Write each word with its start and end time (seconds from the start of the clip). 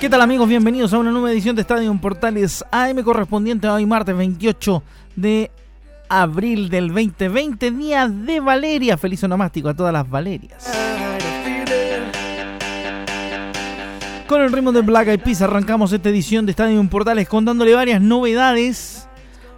¿Qué 0.00 0.08
tal 0.08 0.20
amigos? 0.20 0.48
Bienvenidos 0.48 0.92
a 0.92 0.98
una 0.98 1.10
nueva 1.10 1.32
edición 1.32 1.56
de 1.56 1.62
Estadio 1.62 1.92
Portales 2.00 2.64
AM 2.70 3.02
correspondiente 3.02 3.68
hoy 3.68 3.84
martes 3.84 4.16
28 4.16 4.80
de 5.16 5.50
abril 6.08 6.68
del 6.68 6.86
2020, 6.86 7.72
día 7.72 8.06
de 8.06 8.38
Valeria. 8.38 8.96
Feliz 8.96 9.24
onomástico 9.24 9.68
a 9.68 9.74
todas 9.74 9.92
las 9.92 10.08
Valerias. 10.08 10.70
Con 14.28 14.40
el 14.40 14.52
ritmo 14.52 14.70
de 14.70 14.82
Black 14.82 15.08
Eyed 15.08 15.20
Peas 15.20 15.42
arrancamos 15.42 15.92
esta 15.92 16.10
edición 16.10 16.46
de 16.46 16.52
Estadio 16.52 16.88
Portales 16.88 17.28
contándole 17.28 17.74
varias 17.74 18.00
novedades. 18.00 19.08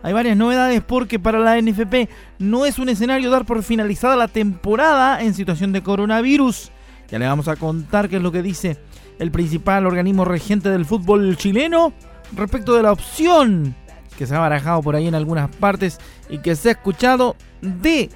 Hay 0.02 0.14
varias 0.14 0.38
novedades 0.38 0.82
porque 0.82 1.18
para 1.18 1.38
la 1.38 1.60
NFP 1.60 2.08
no 2.38 2.64
es 2.64 2.78
un 2.78 2.88
escenario 2.88 3.30
dar 3.30 3.44
por 3.44 3.62
finalizada 3.62 4.16
la 4.16 4.26
temporada 4.26 5.20
en 5.20 5.34
situación 5.34 5.72
de 5.72 5.82
coronavirus. 5.82 6.70
Ya 7.10 7.18
le 7.18 7.26
vamos 7.26 7.46
a 7.46 7.56
contar 7.56 8.08
qué 8.08 8.16
es 8.16 8.22
lo 8.22 8.32
que 8.32 8.40
dice 8.40 8.78
el 9.20 9.30
principal 9.30 9.86
organismo 9.86 10.24
regente 10.24 10.70
del 10.70 10.86
fútbol 10.86 11.36
chileno, 11.36 11.92
respecto 12.34 12.74
de 12.74 12.82
la 12.82 12.90
opción 12.90 13.76
que 14.16 14.26
se 14.26 14.34
ha 14.34 14.40
barajado 14.40 14.82
por 14.82 14.96
ahí 14.96 15.06
en 15.06 15.14
algunas 15.14 15.54
partes 15.56 15.98
y 16.28 16.38
que 16.38 16.56
se 16.56 16.70
ha 16.70 16.72
escuchado 16.72 17.36
de 17.60 18.10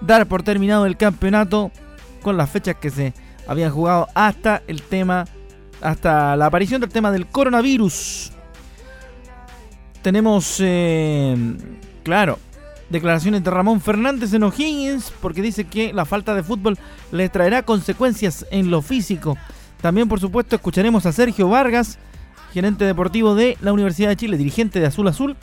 dar 0.00 0.26
por 0.26 0.42
terminado 0.42 0.86
el 0.86 0.96
campeonato 0.96 1.70
con 2.22 2.36
las 2.36 2.50
fechas 2.50 2.76
que 2.76 2.90
se 2.90 3.14
habían 3.46 3.70
jugado 3.70 4.08
hasta 4.14 4.62
el 4.66 4.82
tema, 4.82 5.24
hasta 5.80 6.36
la 6.36 6.46
aparición 6.46 6.80
del 6.80 6.90
tema 6.90 7.12
del 7.12 7.26
coronavirus. 7.26 8.32
Tenemos, 10.02 10.56
eh, 10.60 11.36
claro, 12.02 12.38
declaraciones 12.88 13.44
de 13.44 13.50
Ramón 13.50 13.80
Fernández 13.80 14.34
en 14.34 14.42
O'Higgins 14.42 15.12
porque 15.20 15.42
dice 15.42 15.64
que 15.64 15.92
la 15.92 16.04
falta 16.04 16.34
de 16.34 16.42
fútbol 16.42 16.76
le 17.12 17.28
traerá 17.28 17.62
consecuencias 17.62 18.46
en 18.50 18.70
lo 18.70 18.82
físico. 18.82 19.38
También, 19.80 20.08
por 20.08 20.20
supuesto, 20.20 20.56
escucharemos 20.56 21.06
a 21.06 21.12
Sergio 21.12 21.48
Vargas, 21.48 21.98
gerente 22.52 22.84
deportivo 22.84 23.34
de 23.34 23.56
la 23.60 23.72
Universidad 23.72 24.10
de 24.10 24.16
Chile, 24.16 24.36
dirigente 24.36 24.80
de 24.80 24.86
Azul 24.86 25.08
Azul, 25.08 25.36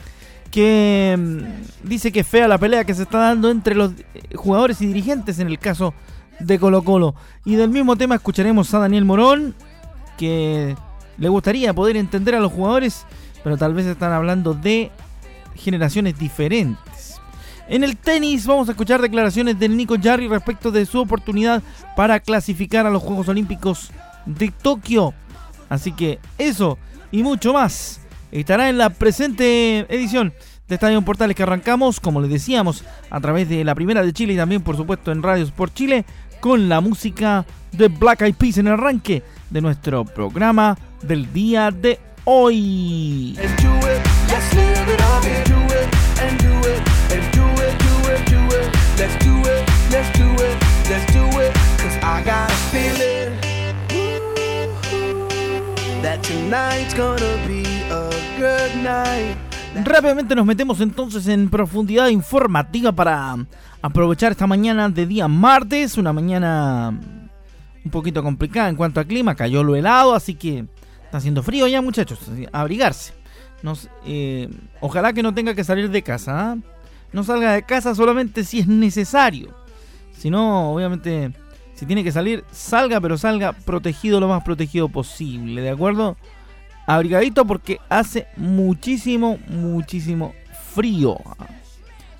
que 0.51 1.15
mm, 1.17 1.87
dice 1.87 2.11
que 2.11 2.21
es 2.21 2.27
fea 2.27 2.47
la 2.47 2.57
pelea 2.57 2.83
que 2.83 2.93
se 2.93 3.03
está 3.03 3.19
dando 3.19 3.49
entre 3.49 3.75
los 3.75 3.91
eh, 3.91 4.35
jugadores 4.35 4.81
y 4.81 4.87
dirigentes 4.87 5.39
en 5.39 5.47
el 5.47 5.59
caso 5.59 5.93
de 6.39 6.59
Colo 6.59 6.83
Colo. 6.83 7.15
Y 7.45 7.55
del 7.55 7.69
mismo 7.69 7.95
tema 7.95 8.15
escucharemos 8.15 8.73
a 8.73 8.79
Daniel 8.79 9.05
Morón, 9.05 9.55
que 10.17 10.75
le 11.17 11.29
gustaría 11.29 11.73
poder 11.73 11.97
entender 11.97 12.35
a 12.35 12.39
los 12.39 12.51
jugadores, 12.51 13.05
pero 13.43 13.57
tal 13.57 13.73
vez 13.73 13.85
están 13.85 14.11
hablando 14.11 14.53
de 14.53 14.91
generaciones 15.55 16.17
diferentes. 16.17 17.19
En 17.69 17.83
el 17.83 17.97
tenis 17.97 18.45
vamos 18.45 18.69
a 18.69 18.71
escuchar 18.71 19.01
declaraciones 19.01 19.59
del 19.59 19.75
Nico 19.75 19.95
Jarry 20.01 20.27
respecto 20.27 20.71
de 20.71 20.85
su 20.85 21.01
oportunidad 21.01 21.61
para 21.95 22.19
clasificar 22.19 22.85
a 22.85 22.89
los 22.89 23.03
Juegos 23.03 23.27
Olímpicos 23.27 23.91
de 24.27 24.51
Tokio. 24.51 25.13
Así 25.69 25.91
que 25.91 26.19
eso 26.37 26.77
y 27.11 27.23
mucho 27.23 27.53
más 27.53 28.01
estará 28.31 28.69
en 28.69 28.77
la 28.77 28.89
presente 28.89 29.79
edición 29.89 30.33
de 30.67 30.75
Estadio 30.75 31.01
Portales 31.01 31.35
que 31.35 31.43
arrancamos, 31.43 31.99
como 31.99 32.21
les 32.21 32.29
decíamos, 32.29 32.83
a 33.09 33.19
través 33.21 33.47
de 33.49 33.63
la 33.63 33.73
primera 33.73 34.03
de 34.03 34.13
Chile 34.13 34.33
y 34.33 34.37
también, 34.37 34.61
por 34.61 34.75
supuesto, 34.75 35.11
en 35.11 35.23
Radio 35.23 35.43
Sport 35.45 35.73
Chile, 35.73 36.05
con 36.41 36.69
la 36.69 36.81
música 36.81 37.45
de 37.71 37.87
Black 37.87 38.21
Eyed 38.21 38.35
Peas 38.35 38.57
en 38.57 38.67
el 38.67 38.73
arranque 38.73 39.23
de 39.49 39.61
nuestro 39.61 40.03
programa 40.05 40.77
del 41.01 41.31
día 41.31 41.71
de 41.71 41.99
hoy. 42.25 43.37
Rápidamente 59.83 60.35
nos 60.35 60.45
metemos 60.45 60.79
entonces 60.79 61.27
en 61.27 61.49
profundidad 61.49 62.07
informativa 62.07 62.93
para 62.93 63.35
aprovechar 63.81 64.31
esta 64.31 64.47
mañana 64.47 64.87
de 64.87 65.05
día 65.05 65.27
martes, 65.27 65.97
una 65.97 66.13
mañana 66.13 66.97
un 67.83 67.91
poquito 67.91 68.23
complicada 68.23 68.69
en 68.69 68.77
cuanto 68.77 69.01
a 69.01 69.03
clima, 69.03 69.35
cayó 69.35 69.63
lo 69.63 69.75
helado, 69.75 70.15
así 70.15 70.35
que 70.35 70.65
está 71.03 71.17
haciendo 71.17 71.43
frío 71.43 71.67
ya 71.67 71.81
muchachos, 71.81 72.19
abrigarse. 72.53 73.13
Eh, 74.05 74.49
ojalá 74.79 75.11
que 75.11 75.23
no 75.23 75.33
tenga 75.33 75.55
que 75.55 75.65
salir 75.65 75.89
de 75.89 76.03
casa, 76.03 76.51
¿ah? 76.51 76.57
no 77.11 77.23
salga 77.25 77.51
de 77.51 77.63
casa 77.63 77.93
solamente 77.93 78.45
si 78.45 78.59
es 78.59 78.67
necesario, 78.67 79.53
si 80.17 80.29
no, 80.29 80.71
obviamente 80.71 81.33
si 81.77 81.85
tiene 81.85 82.03
que 82.03 82.11
salir, 82.11 82.43
salga, 82.51 82.99
pero 82.99 83.17
salga 83.17 83.53
protegido 83.53 84.19
lo 84.19 84.27
más 84.27 84.43
protegido 84.43 84.89
posible, 84.89 85.61
¿de 85.61 85.69
acuerdo? 85.69 86.17
Abrigadito 86.87 87.45
porque 87.45 87.79
hace 87.87 88.27
muchísimo, 88.35 89.37
muchísimo 89.47 90.33
frío. 90.73 91.17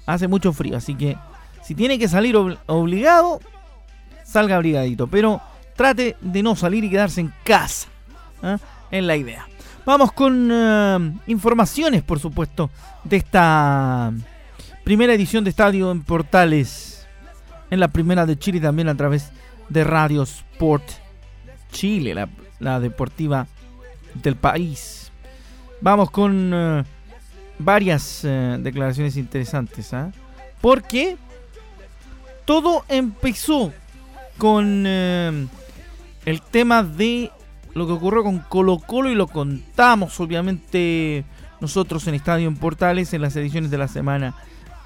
Hace 0.06 0.28
mucho 0.28 0.53
frío, 0.53 0.78
así 0.78 0.94
que 0.94 1.17
si 1.63 1.73
tiene 1.73 1.97
que 1.97 2.07
salir 2.07 2.35
obligado, 2.67 3.40
salga 4.23 4.57
abrigadito. 4.57 5.07
Pero 5.07 5.41
trate 5.75 6.16
de 6.22 6.44
no 6.44 6.56
salir 6.56 6.84
y 6.84 6.90
quedarse 6.90 7.22
en 7.22 7.34
casa. 7.44 7.88
¿eh? 8.44 8.57
Es 8.91 9.03
la 9.03 9.16
idea. 9.16 9.47
Vamos 9.85 10.12
con 10.12 10.50
eh, 10.51 11.13
informaciones, 11.28 12.03
por 12.03 12.19
supuesto, 12.19 12.69
de 13.03 13.17
esta 13.17 14.13
primera 14.84 15.13
edición 15.13 15.44
de 15.44 15.50
Estadio 15.50 15.91
en 15.91 16.03
Portales. 16.03 17.07
En 17.69 17.79
la 17.79 17.88
primera 17.88 18.25
de 18.25 18.38
Chile 18.38 18.59
también 18.59 18.88
a 18.88 18.96
través 18.96 19.31
de 19.31 19.47
Radio 19.69 20.23
Sport 20.23 20.83
Chile, 21.72 22.28
la, 22.59 22.79
deportiva 22.79 23.47
del 24.16 24.35
país. 24.35 25.11
Vamos 25.81 26.09
con 26.09 26.51
eh, 26.53 26.83
varias 27.59 28.22
eh, 28.23 28.57
declaraciones 28.59 29.17
interesantes, 29.17 29.94
¿ah? 29.94 30.11
porque 30.61 31.17
todo 32.45 32.83
empezó 32.88 33.72
con 34.38 34.85
eh, 34.88 35.47
el 36.25 36.41
tema 36.41 36.84
de 36.84 37.31
lo 37.73 37.85
que 37.85 37.94
ocurrió 37.94 38.23
con 38.23 38.39
Colo 38.39 38.79
Colo 38.79 39.11
y 39.11 39.16
lo 39.16 39.28
contamos 39.28 40.19
obviamente 40.19 41.25
nosotros 41.59 42.07
en 42.07 42.16
Estadio 42.16 42.47
en 42.47 42.55
Portales 42.55 43.13
en 43.13 43.22
las 43.22 43.35
ediciones 43.35 43.69
de 43.69 43.78
la 43.78 43.88
semana 43.88 44.34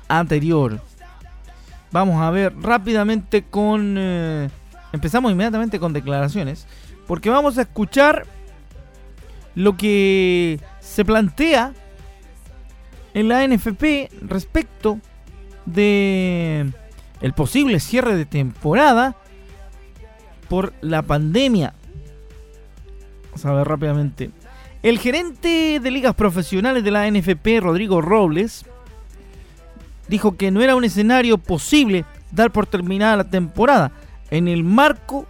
anterior. 0.10 0.82
Vamos 1.92 2.22
a 2.22 2.32
ver 2.32 2.54
rápidamente 2.62 3.44
con 3.44 3.98
Empezamos 4.94 5.32
inmediatamente 5.32 5.80
con 5.80 5.94
declaraciones, 5.94 6.68
porque 7.08 7.30
vamos 7.30 7.58
a 7.58 7.62
escuchar 7.64 8.26
lo 9.56 9.78
que 9.78 10.60
se 10.80 11.06
plantea 11.06 11.74
en 13.14 13.28
la 13.28 13.46
NFP 13.46 14.10
respecto 14.22 15.00
de 15.66 16.72
el 17.22 17.34
posible 17.34 17.80
cierre 17.80 18.16
de 18.16 18.26
temporada 18.26 19.16
por 20.50 20.74
la 20.82 21.02
pandemia. 21.02 21.74
Vamos 23.26 23.46
a 23.46 23.54
ver 23.54 23.68
rápidamente. 23.68 24.32
El 24.84 24.98
gerente 24.98 25.80
de 25.80 25.92
ligas 25.92 26.16
profesionales 26.16 26.84
de 26.84 26.92
la 26.92 27.10
NFP, 27.10 27.60
Rodrigo 27.62 28.02
Robles, 28.02 28.66
dijo 30.08 30.36
que 30.36 30.52
no 30.52 30.62
era 30.62 30.76
un 30.76 30.84
escenario 30.84 31.38
posible 31.38 32.04
dar 32.32 32.52
por 32.52 32.66
terminada 32.66 33.18
la 33.18 33.30
temporada, 33.30 33.92
en 34.32 34.48
el 34.48 34.64
marco 34.64 35.28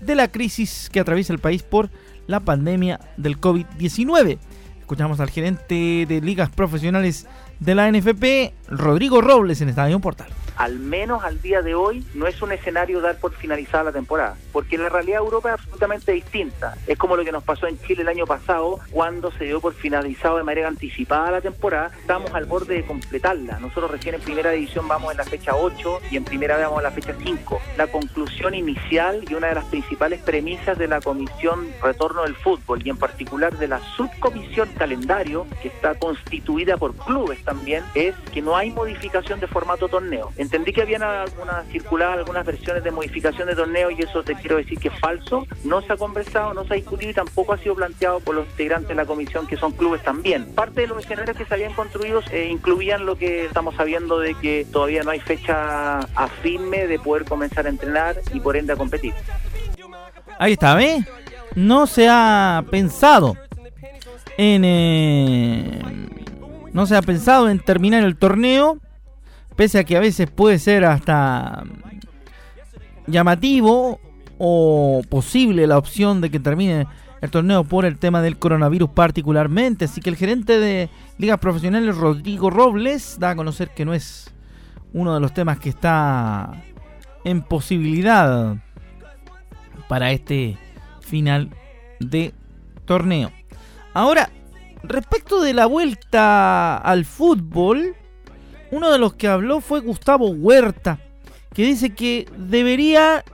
de 0.00 0.14
la 0.14 0.28
crisis 0.28 0.88
que 0.90 1.00
atraviesa 1.00 1.32
el 1.32 1.38
país 1.40 1.62
por 1.62 1.90
la 2.26 2.40
pandemia 2.40 3.00
del 3.16 3.40
COVID-19. 3.40 4.38
Escuchamos 4.80 5.20
al 5.20 5.28
gerente 5.28 6.06
de 6.08 6.20
ligas 6.22 6.48
profesionales 6.50 7.26
de 7.60 7.74
la 7.74 7.90
NFP, 7.90 8.54
Rodrigo 8.68 9.20
Robles, 9.20 9.60
en 9.60 9.68
Estadio 9.68 10.00
Portal. 10.00 10.28
Al 10.58 10.80
menos 10.80 11.22
al 11.22 11.40
día 11.40 11.62
de 11.62 11.76
hoy, 11.76 12.04
no 12.14 12.26
es 12.26 12.42
un 12.42 12.50
escenario 12.50 13.00
dar 13.00 13.18
por 13.18 13.32
finalizada 13.32 13.84
la 13.84 13.92
temporada, 13.92 14.36
porque 14.52 14.76
la 14.76 14.88
realidad 14.88 15.18
de 15.18 15.24
Europa 15.24 15.50
es 15.50 15.54
absolutamente 15.54 16.12
distinta. 16.12 16.74
Es 16.88 16.98
como 16.98 17.16
lo 17.16 17.24
que 17.24 17.30
nos 17.30 17.44
pasó 17.44 17.68
en 17.68 17.80
Chile 17.80 18.02
el 18.02 18.08
año 18.08 18.26
pasado, 18.26 18.80
cuando 18.90 19.30
se 19.30 19.44
dio 19.44 19.60
por 19.60 19.74
finalizado 19.74 20.36
de 20.36 20.42
manera 20.42 20.66
anticipada 20.66 21.30
la 21.30 21.40
temporada, 21.40 21.92
estamos 22.00 22.34
al 22.34 22.44
borde 22.46 22.74
de 22.74 22.84
completarla. 22.84 23.60
Nosotros 23.60 23.92
recién 23.92 24.16
en 24.16 24.20
primera 24.20 24.50
división 24.50 24.88
vamos 24.88 25.12
en 25.12 25.18
la 25.18 25.24
fecha 25.24 25.54
8 25.54 26.00
y 26.10 26.16
en 26.16 26.24
primera 26.24 26.58
vamos 26.58 26.78
en 26.78 26.84
la 26.84 26.90
fecha 26.90 27.14
5. 27.22 27.60
La 27.76 27.86
conclusión 27.86 28.54
inicial 28.54 29.24
y 29.30 29.34
una 29.34 29.48
de 29.48 29.54
las 29.54 29.64
principales 29.66 30.20
premisas 30.22 30.76
de 30.76 30.88
la 30.88 31.00
Comisión 31.00 31.68
Retorno 31.80 32.22
del 32.22 32.34
Fútbol 32.34 32.84
y 32.84 32.90
en 32.90 32.96
particular 32.96 33.56
de 33.58 33.68
la 33.68 33.80
subcomisión 33.96 34.68
calendario, 34.76 35.46
que 35.62 35.68
está 35.68 35.94
constituida 35.94 36.76
por 36.76 36.96
clubes 36.96 37.44
también, 37.44 37.84
es 37.94 38.16
que 38.32 38.42
no 38.42 38.56
hay 38.56 38.72
modificación 38.72 39.38
de 39.38 39.46
formato 39.46 39.86
torneo. 39.86 40.32
Entendí 40.48 40.72
que 40.72 40.80
habían 40.80 41.02
algunas 41.02 41.66
circular 41.66 42.18
algunas 42.18 42.46
versiones 42.46 42.82
de 42.82 42.90
modificación 42.90 43.48
de 43.48 43.54
torneo 43.54 43.90
y 43.90 44.00
eso 44.00 44.22
te 44.22 44.34
quiero 44.34 44.56
decir 44.56 44.78
que 44.78 44.88
es 44.88 44.98
falso. 44.98 45.46
No 45.62 45.82
se 45.82 45.92
ha 45.92 45.96
conversado, 45.98 46.54
no 46.54 46.64
se 46.64 46.72
ha 46.72 46.76
discutido 46.76 47.10
y 47.10 47.14
tampoco 47.14 47.52
ha 47.52 47.58
sido 47.58 47.74
planteado 47.74 48.20
por 48.20 48.34
los 48.34 48.46
integrantes 48.46 48.88
de 48.88 48.94
la 48.94 49.04
comisión 49.04 49.46
que 49.46 49.58
son 49.58 49.72
clubes 49.72 50.02
también. 50.02 50.46
Parte 50.54 50.80
de 50.80 50.86
los 50.86 51.04
escenarios 51.04 51.36
que 51.36 51.44
se 51.44 51.52
habían 51.52 51.74
construido 51.74 52.22
eh, 52.32 52.48
incluían 52.50 53.04
lo 53.04 53.16
que 53.16 53.44
estamos 53.44 53.74
sabiendo 53.74 54.20
de 54.20 54.34
que 54.36 54.66
todavía 54.72 55.02
no 55.02 55.10
hay 55.10 55.20
fecha 55.20 55.98
a 55.98 56.28
firme 56.40 56.86
de 56.86 56.98
poder 56.98 57.26
comenzar 57.26 57.66
a 57.66 57.68
entrenar 57.68 58.16
y 58.32 58.40
por 58.40 58.56
ende 58.56 58.72
a 58.72 58.76
competir. 58.76 59.12
Ahí 60.38 60.54
está, 60.54 60.74
¿ves? 60.76 61.04
No 61.56 61.86
se 61.86 62.08
ha 62.08 62.64
pensado 62.70 63.36
en... 64.38 64.62
Eh, 64.64 65.82
no 66.72 66.86
se 66.86 66.96
ha 66.96 67.02
pensado 67.02 67.50
en 67.50 67.58
terminar 67.58 68.02
el 68.02 68.16
torneo, 68.16 68.78
pese 69.58 69.80
a 69.80 69.84
que 69.84 69.96
a 69.96 70.00
veces 70.00 70.30
puede 70.30 70.60
ser 70.60 70.84
hasta 70.84 71.64
llamativo 73.08 73.98
o 74.38 75.02
posible 75.08 75.66
la 75.66 75.78
opción 75.78 76.20
de 76.20 76.30
que 76.30 76.38
termine 76.38 76.86
el 77.20 77.30
torneo 77.32 77.64
por 77.64 77.84
el 77.84 77.98
tema 77.98 78.22
del 78.22 78.38
coronavirus 78.38 78.90
particularmente. 78.90 79.86
Así 79.86 80.00
que 80.00 80.10
el 80.10 80.16
gerente 80.16 80.60
de 80.60 80.88
ligas 81.18 81.40
profesionales, 81.40 81.96
Rodrigo 81.96 82.50
Robles, 82.50 83.16
da 83.18 83.30
a 83.30 83.34
conocer 83.34 83.70
que 83.70 83.84
no 83.84 83.94
es 83.94 84.32
uno 84.92 85.12
de 85.12 85.18
los 85.18 85.34
temas 85.34 85.58
que 85.58 85.70
está 85.70 86.52
en 87.24 87.42
posibilidad 87.42 88.54
para 89.88 90.12
este 90.12 90.56
final 91.00 91.50
de 91.98 92.32
torneo. 92.84 93.32
Ahora, 93.92 94.30
respecto 94.84 95.42
de 95.42 95.52
la 95.52 95.66
vuelta 95.66 96.76
al 96.76 97.04
fútbol, 97.04 97.96
uno 98.70 98.90
de 98.90 98.98
los 98.98 99.14
que 99.14 99.28
habló 99.28 99.60
fue 99.60 99.80
Gustavo 99.80 100.28
Huerta, 100.28 100.98
que 101.54 101.62
dice 101.64 101.94
que 101.94 102.28
debería, 102.36 103.24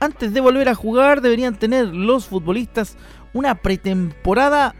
antes 0.00 0.32
de 0.32 0.40
volver 0.40 0.68
a 0.68 0.74
jugar, 0.74 1.20
deberían 1.20 1.58
tener 1.58 1.88
los 1.88 2.26
futbolistas 2.26 2.96
una 3.32 3.54
pretemporada 3.56 4.74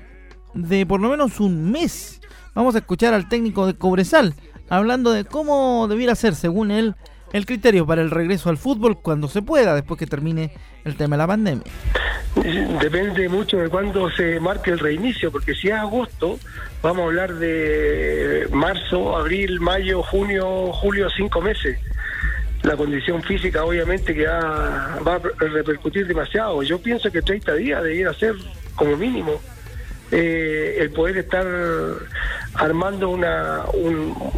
de 0.55 0.85
por 0.87 1.01
lo 1.01 1.09
menos 1.09 1.41
un 1.41 1.71
mes. 1.71 2.21
Vamos 2.55 2.75
a 2.75 2.79
escuchar 2.79 3.15
al 3.15 3.29
técnico 3.29 3.67
de 3.67 3.75
Cobresal 3.75 4.35
hablando 4.69 5.11
de 5.11 5.25
cómo 5.25 5.87
debiera 5.89 6.15
ser, 6.15 6.35
según 6.35 6.71
él, 6.71 6.97
el 7.33 7.47
criterio 7.47 7.87
para 7.87 8.03
el 8.03 8.11
regreso 8.11 8.51
al 8.51 8.59
fútbol 8.59 8.99
cuando 9.01 9.29
se 9.29 9.43
pueda, 9.43 9.75
después 9.75 9.99
que 9.99 10.07
termine 10.07 10.53
el 10.85 10.97
tema 10.97 11.17
de 11.17 11.19
la 11.19 11.27
pandemia. 11.27 11.65
Depende 12.81 13.29
mucho 13.29 13.59
de 13.59 13.69
cuándo 13.69 14.11
se 14.11 14.41
marque 14.41 14.71
el 14.71 14.79
reinicio, 14.79 15.31
porque 15.31 15.55
si 15.55 15.69
es 15.69 15.75
agosto, 15.75 16.39
vamos 16.83 17.03
a 17.03 17.05
hablar 17.05 17.35
de 17.35 18.49
marzo, 18.53 19.17
abril, 19.17 19.61
mayo, 19.61 20.03
junio, 20.03 20.73
julio, 20.73 21.09
cinco 21.11 21.41
meses. 21.41 21.79
La 22.63 22.77
condición 22.77 23.23
física 23.23 23.65
obviamente 23.65 24.15
que 24.15 24.27
va, 24.27 24.99
va 25.07 25.15
a 25.17 25.21
repercutir 25.39 26.07
demasiado. 26.07 26.63
Yo 26.63 26.81
pienso 26.81 27.11
que 27.11 27.21
30 27.21 27.55
días 27.55 27.83
debería 27.83 28.13
ser 28.15 28.35
como 28.77 28.97
mínimo 28.97 29.41
eh, 30.13 30.77
el 30.79 30.91
poder 30.91 31.17
estar 31.17 31.47
armando 32.55 33.09
una, 33.09 33.63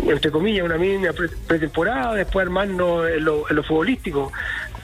entre 0.08 0.30
comillas, 0.30 0.64
una 0.64 0.78
mínima 0.78 1.12
pretemporada, 1.46 2.14
después 2.14 2.46
armando 2.46 3.06
en 3.08 3.24
lo, 3.24 3.50
en 3.50 3.56
lo 3.56 3.62
futbolístico. 3.62 4.32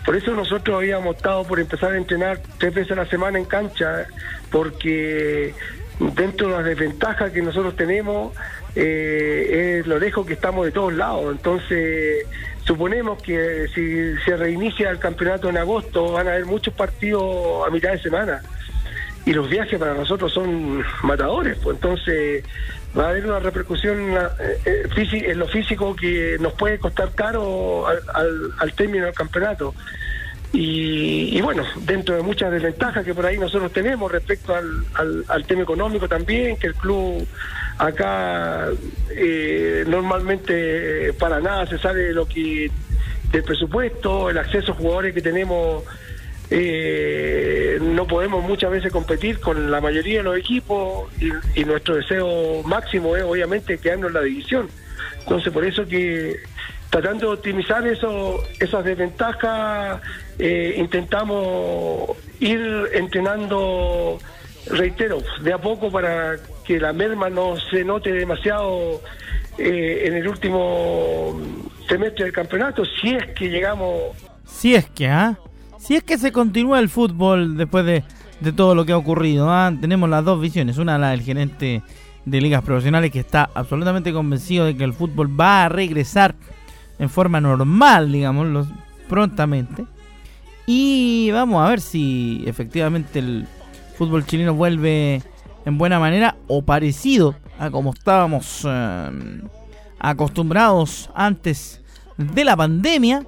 Por 0.04 0.16
eso 0.16 0.32
nosotros 0.32 0.76
habíamos 0.76 1.14
optado 1.14 1.44
por 1.44 1.60
empezar 1.60 1.92
a 1.92 1.96
entrenar 1.96 2.40
tres 2.58 2.74
veces 2.74 2.92
a 2.92 2.96
la 2.96 3.06
semana 3.06 3.38
en 3.38 3.44
cancha, 3.44 4.06
porque 4.50 5.54
dentro 6.00 6.48
de 6.48 6.54
las 6.54 6.64
desventajas 6.64 7.30
que 7.30 7.42
nosotros 7.42 7.76
tenemos 7.76 8.34
eh, 8.74 9.78
es 9.78 9.86
lo 9.86 9.98
lejos 9.98 10.26
que 10.26 10.32
estamos 10.32 10.64
de 10.64 10.72
todos 10.72 10.92
lados. 10.94 11.30
Entonces, 11.30 12.26
suponemos 12.64 13.22
que 13.22 13.66
si 13.74 14.16
se 14.24 14.36
reinicia 14.36 14.90
el 14.90 14.98
campeonato 14.98 15.48
en 15.48 15.58
agosto, 15.58 16.12
van 16.12 16.28
a 16.28 16.32
haber 16.32 16.46
muchos 16.46 16.74
partidos 16.74 17.66
a 17.66 17.70
mitad 17.70 17.92
de 17.92 17.98
semana. 17.98 18.42
Y 19.26 19.32
los 19.32 19.48
viajes 19.48 19.78
para 19.78 19.94
nosotros 19.94 20.32
son 20.32 20.82
matadores, 21.02 21.58
pues 21.62 21.76
entonces 21.76 22.44
va 22.98 23.06
a 23.06 23.08
haber 23.10 23.26
una 23.26 23.38
repercusión 23.38 24.14
eh, 24.38 24.58
eh, 24.64 25.22
en 25.26 25.38
lo 25.38 25.46
físico 25.46 25.94
que 25.94 26.36
nos 26.40 26.54
puede 26.54 26.78
costar 26.78 27.12
caro 27.14 27.86
al, 27.86 28.52
al, 28.58 28.72
término 28.72 29.04
del 29.06 29.14
campeonato. 29.14 29.74
Y, 30.52 31.40
bueno, 31.42 31.62
dentro 31.82 32.16
de 32.16 32.22
muchas 32.22 32.50
desventajas 32.50 33.04
que 33.04 33.14
por 33.14 33.24
ahí 33.24 33.38
nosotros 33.38 33.72
tenemos 33.72 34.10
respecto 34.10 34.52
al, 34.52 35.24
al, 35.28 35.44
tema 35.46 35.62
económico 35.62 36.08
también, 36.08 36.56
que 36.56 36.66
el 36.66 36.74
club 36.74 37.24
acá 37.78 38.66
eh, 39.10 39.84
normalmente 39.86 41.12
para 41.20 41.40
nada 41.40 41.66
se 41.66 41.78
sabe 41.78 42.12
lo 42.12 42.26
que 42.26 42.68
del 43.30 43.44
presupuesto, 43.44 44.28
el 44.28 44.38
acceso 44.38 44.72
a 44.72 44.74
jugadores 44.74 45.14
que 45.14 45.22
tenemos 45.22 45.84
eh, 46.50 47.78
no 47.80 48.06
podemos 48.06 48.42
muchas 48.42 48.70
veces 48.70 48.92
competir 48.92 49.38
con 49.38 49.70
la 49.70 49.80
mayoría 49.80 50.18
de 50.18 50.24
los 50.24 50.36
equipos 50.36 51.08
y, 51.54 51.64
nuestro 51.64 51.94
deseo 51.94 52.62
máximo 52.64 53.16
es 53.16 53.22
obviamente 53.22 53.78
quedarnos 53.78 54.08
en 54.08 54.14
la 54.14 54.22
división. 54.22 54.68
Entonces 55.20 55.52
por 55.52 55.64
eso 55.64 55.86
que 55.86 56.36
tratando 56.90 57.28
de 57.28 57.34
optimizar 57.34 57.86
eso, 57.86 58.42
esas 58.58 58.84
desventajas, 58.84 60.00
eh, 60.38 60.74
intentamos 60.76 62.16
ir 62.40 62.60
entrenando, 62.94 64.18
reitero, 64.66 65.18
de 65.42 65.52
a 65.52 65.58
poco 65.58 65.92
para 65.92 66.36
que 66.64 66.80
la 66.80 66.92
merma 66.92 67.30
no 67.30 67.54
se 67.60 67.84
note 67.84 68.12
demasiado 68.12 69.00
eh, 69.56 70.02
en 70.06 70.14
el 70.14 70.26
último 70.26 71.40
semestre 71.88 72.24
del 72.24 72.32
campeonato, 72.32 72.84
si 72.84 73.14
es 73.14 73.26
que 73.36 73.48
llegamos... 73.48 74.16
Si 74.44 74.74
es 74.74 74.90
que, 74.90 75.06
¿ah? 75.06 75.38
Si 75.80 75.96
es 75.96 76.04
que 76.04 76.18
se 76.18 76.30
continúa 76.30 76.78
el 76.78 76.90
fútbol 76.90 77.56
después 77.56 77.86
de, 77.86 78.04
todo 78.52 78.74
lo 78.74 78.84
que 78.84 78.92
ha 78.92 78.98
ocurrido, 78.98 79.50
¿ah? 79.50 79.72
tenemos 79.80 80.10
las 80.10 80.24
dos 80.24 80.38
visiones. 80.38 80.76
Una, 80.76 80.98
la 80.98 81.10
del 81.10 81.22
gerente 81.22 81.82
de 82.26 82.40
ligas 82.40 82.62
profesionales 82.62 83.10
que 83.10 83.20
está 83.20 83.48
absolutamente 83.54 84.12
convencido 84.12 84.66
de 84.66 84.76
que 84.76 84.84
el 84.84 84.92
fútbol 84.92 85.40
va 85.40 85.64
a 85.64 85.68
regresar 85.70 86.34
en 86.98 87.08
forma 87.08 87.40
normal, 87.40 88.12
digamos, 88.12 88.68
prontamente. 89.08 89.86
Y 90.66 91.30
vamos 91.32 91.66
a 91.66 91.70
ver 91.70 91.80
si 91.80 92.44
efectivamente 92.46 93.18
el 93.18 93.46
fútbol 93.96 94.26
chileno 94.26 94.54
vuelve 94.54 95.22
en 95.64 95.78
buena 95.78 95.98
manera 95.98 96.36
o 96.46 96.62
parecido 96.62 97.34
a 97.58 97.70
como 97.70 97.92
estábamos 97.94 98.66
eh, 98.68 99.10
acostumbrados 99.98 101.10
antes 101.14 101.80
de 102.18 102.44
la 102.44 102.54
pandemia 102.54 103.24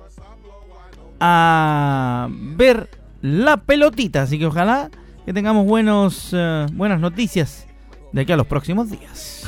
a 1.25 2.27
ver 2.31 2.91
la 3.21 3.59
pelotita. 3.59 4.23
Así 4.23 4.41
que 4.41 4.47
ojalá 4.47 4.91
que 5.25 5.33
tengamos 5.33 5.67
buenos, 5.67 6.31
eh, 6.33 6.67
buenas 6.73 7.01
noticias 7.01 7.69
de 8.11 8.23
aquí 8.23 8.33
a 8.33 8.37
los 8.37 8.49
próximos 8.49 8.91
días. 8.91 9.47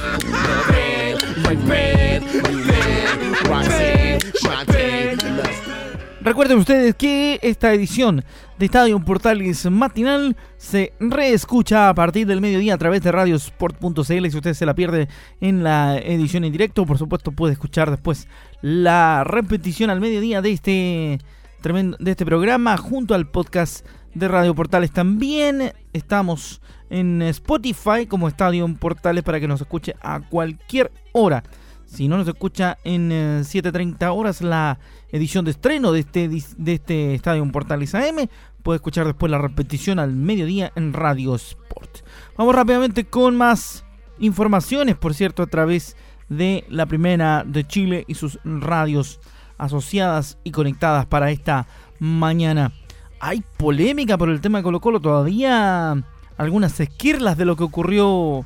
Recuerden 6.20 6.58
ustedes 6.58 6.94
que 6.94 7.40
esta 7.42 7.74
edición 7.74 8.24
de 8.58 8.66
Estadio 8.66 8.98
Portales 9.00 9.68
Matinal 9.68 10.36
se 10.56 10.92
reescucha 11.00 11.88
a 11.88 11.94
partir 11.94 12.26
del 12.26 12.40
mediodía 12.40 12.74
a 12.74 12.78
través 12.78 13.02
de 13.02 13.10
radiosport.cl. 13.10 14.02
Si 14.04 14.36
usted 14.36 14.54
se 14.54 14.64
la 14.64 14.74
pierde 14.74 15.08
en 15.40 15.64
la 15.64 15.98
edición 15.98 16.44
en 16.44 16.52
directo, 16.52 16.86
por 16.86 16.98
supuesto 16.98 17.32
puede 17.32 17.52
escuchar 17.52 17.90
después 17.90 18.28
la 18.62 19.24
repetición 19.24 19.90
al 19.90 20.00
mediodía 20.00 20.40
de 20.40 20.52
este 20.52 21.18
tremendo 21.64 21.96
de 21.98 22.10
este 22.10 22.26
programa 22.26 22.76
junto 22.76 23.14
al 23.14 23.26
podcast 23.26 23.86
de 24.12 24.28
Radio 24.28 24.54
Portales. 24.54 24.92
También 24.92 25.72
estamos 25.94 26.60
en 26.90 27.22
Spotify 27.22 28.04
como 28.06 28.28
Estadio 28.28 28.68
Portales 28.74 29.24
para 29.24 29.40
que 29.40 29.48
nos 29.48 29.62
escuche 29.62 29.94
a 30.02 30.20
cualquier 30.28 30.92
hora. 31.12 31.42
Si 31.86 32.06
no 32.06 32.18
nos 32.18 32.28
escucha 32.28 32.76
en 32.84 33.08
7.30 33.08 33.96
eh, 33.98 34.06
horas 34.08 34.42
la 34.42 34.78
edición 35.10 35.46
de 35.46 35.52
estreno 35.52 35.90
de 35.90 36.00
este, 36.00 36.28
de 36.28 36.74
este 36.74 37.14
Estadio 37.14 37.50
Portales 37.50 37.94
AM, 37.94 38.28
puede 38.62 38.76
escuchar 38.76 39.06
después 39.06 39.32
la 39.32 39.38
repetición 39.38 39.98
al 39.98 40.14
mediodía 40.14 40.70
en 40.76 40.92
Radio 40.92 41.34
Sport. 41.34 42.06
Vamos 42.36 42.54
rápidamente 42.54 43.04
con 43.06 43.38
más 43.38 43.86
informaciones, 44.18 44.96
por 44.96 45.14
cierto, 45.14 45.42
a 45.42 45.46
través 45.46 45.96
de 46.28 46.66
la 46.68 46.84
primera 46.84 47.42
de 47.42 47.66
Chile 47.66 48.04
y 48.06 48.16
sus 48.16 48.38
radios 48.44 49.18
asociadas 49.58 50.38
y 50.44 50.50
conectadas 50.50 51.06
para 51.06 51.30
esta 51.30 51.66
mañana. 51.98 52.72
Hay 53.20 53.42
polémica 53.56 54.18
por 54.18 54.28
el 54.28 54.40
tema 54.40 54.58
de 54.58 54.64
Colo 54.64 54.80
Colo, 54.80 55.00
todavía 55.00 56.04
algunas 56.36 56.78
esquirlas 56.80 57.36
de 57.36 57.44
lo 57.44 57.56
que 57.56 57.64
ocurrió 57.64 58.44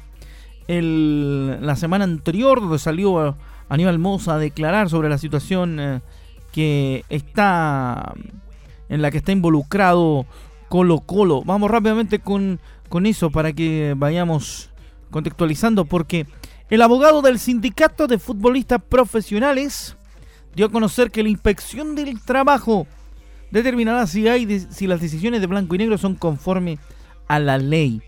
el, 0.69 1.65
la 1.65 1.77
semana 1.77 2.05
anterior, 2.05 2.61
donde 2.61 2.79
salió 2.79 3.37
Aníbal 3.69 3.99
Moza 3.99 4.35
a 4.35 4.39
declarar 4.39 4.89
sobre 4.91 5.09
la 5.09 5.19
situación 5.19 5.81
eh, 5.81 6.01
que 6.53 7.05
está 7.09 8.15
en 8.89 9.03
la 9.03 9.11
que 9.11 9.19
está 9.19 9.33
involucrado 9.33 10.27
Colo 10.69 11.01
Colo. 11.01 11.43
Vamos 11.45 11.71
rápidamente 11.71 12.19
con, 12.19 12.61
con 12.89 13.07
eso 13.07 13.31
para 13.31 13.53
que 13.53 13.95
vayamos 13.97 14.71
contextualizando, 15.11 15.87
porque 15.87 16.27
el 16.71 16.83
abogado 16.83 17.23
del 17.23 17.39
sindicato 17.39 18.07
de 18.07 18.19
futbolistas 18.19 18.83
profesionales 18.83 19.97
dio 20.59 20.67
a 20.67 20.71
conocer 20.71 21.13
que 21.13 21.23
la 21.23 21.29
inspección 21.29 21.95
del 21.95 22.21
trabajo 22.21 22.89
determinará 23.53 24.09
si, 24.09 24.27
hay 24.27 24.67
si 24.71 24.89
las 24.89 25.01
decisiones 25.01 25.41
de 25.41 25.47
blanco 25.47 25.77
y 25.77 25.79
negro 25.79 25.97
son 25.99 26.17
conforme 26.17 26.81
a 27.29 27.39
la 27.39 27.59
ley. 27.59 28.03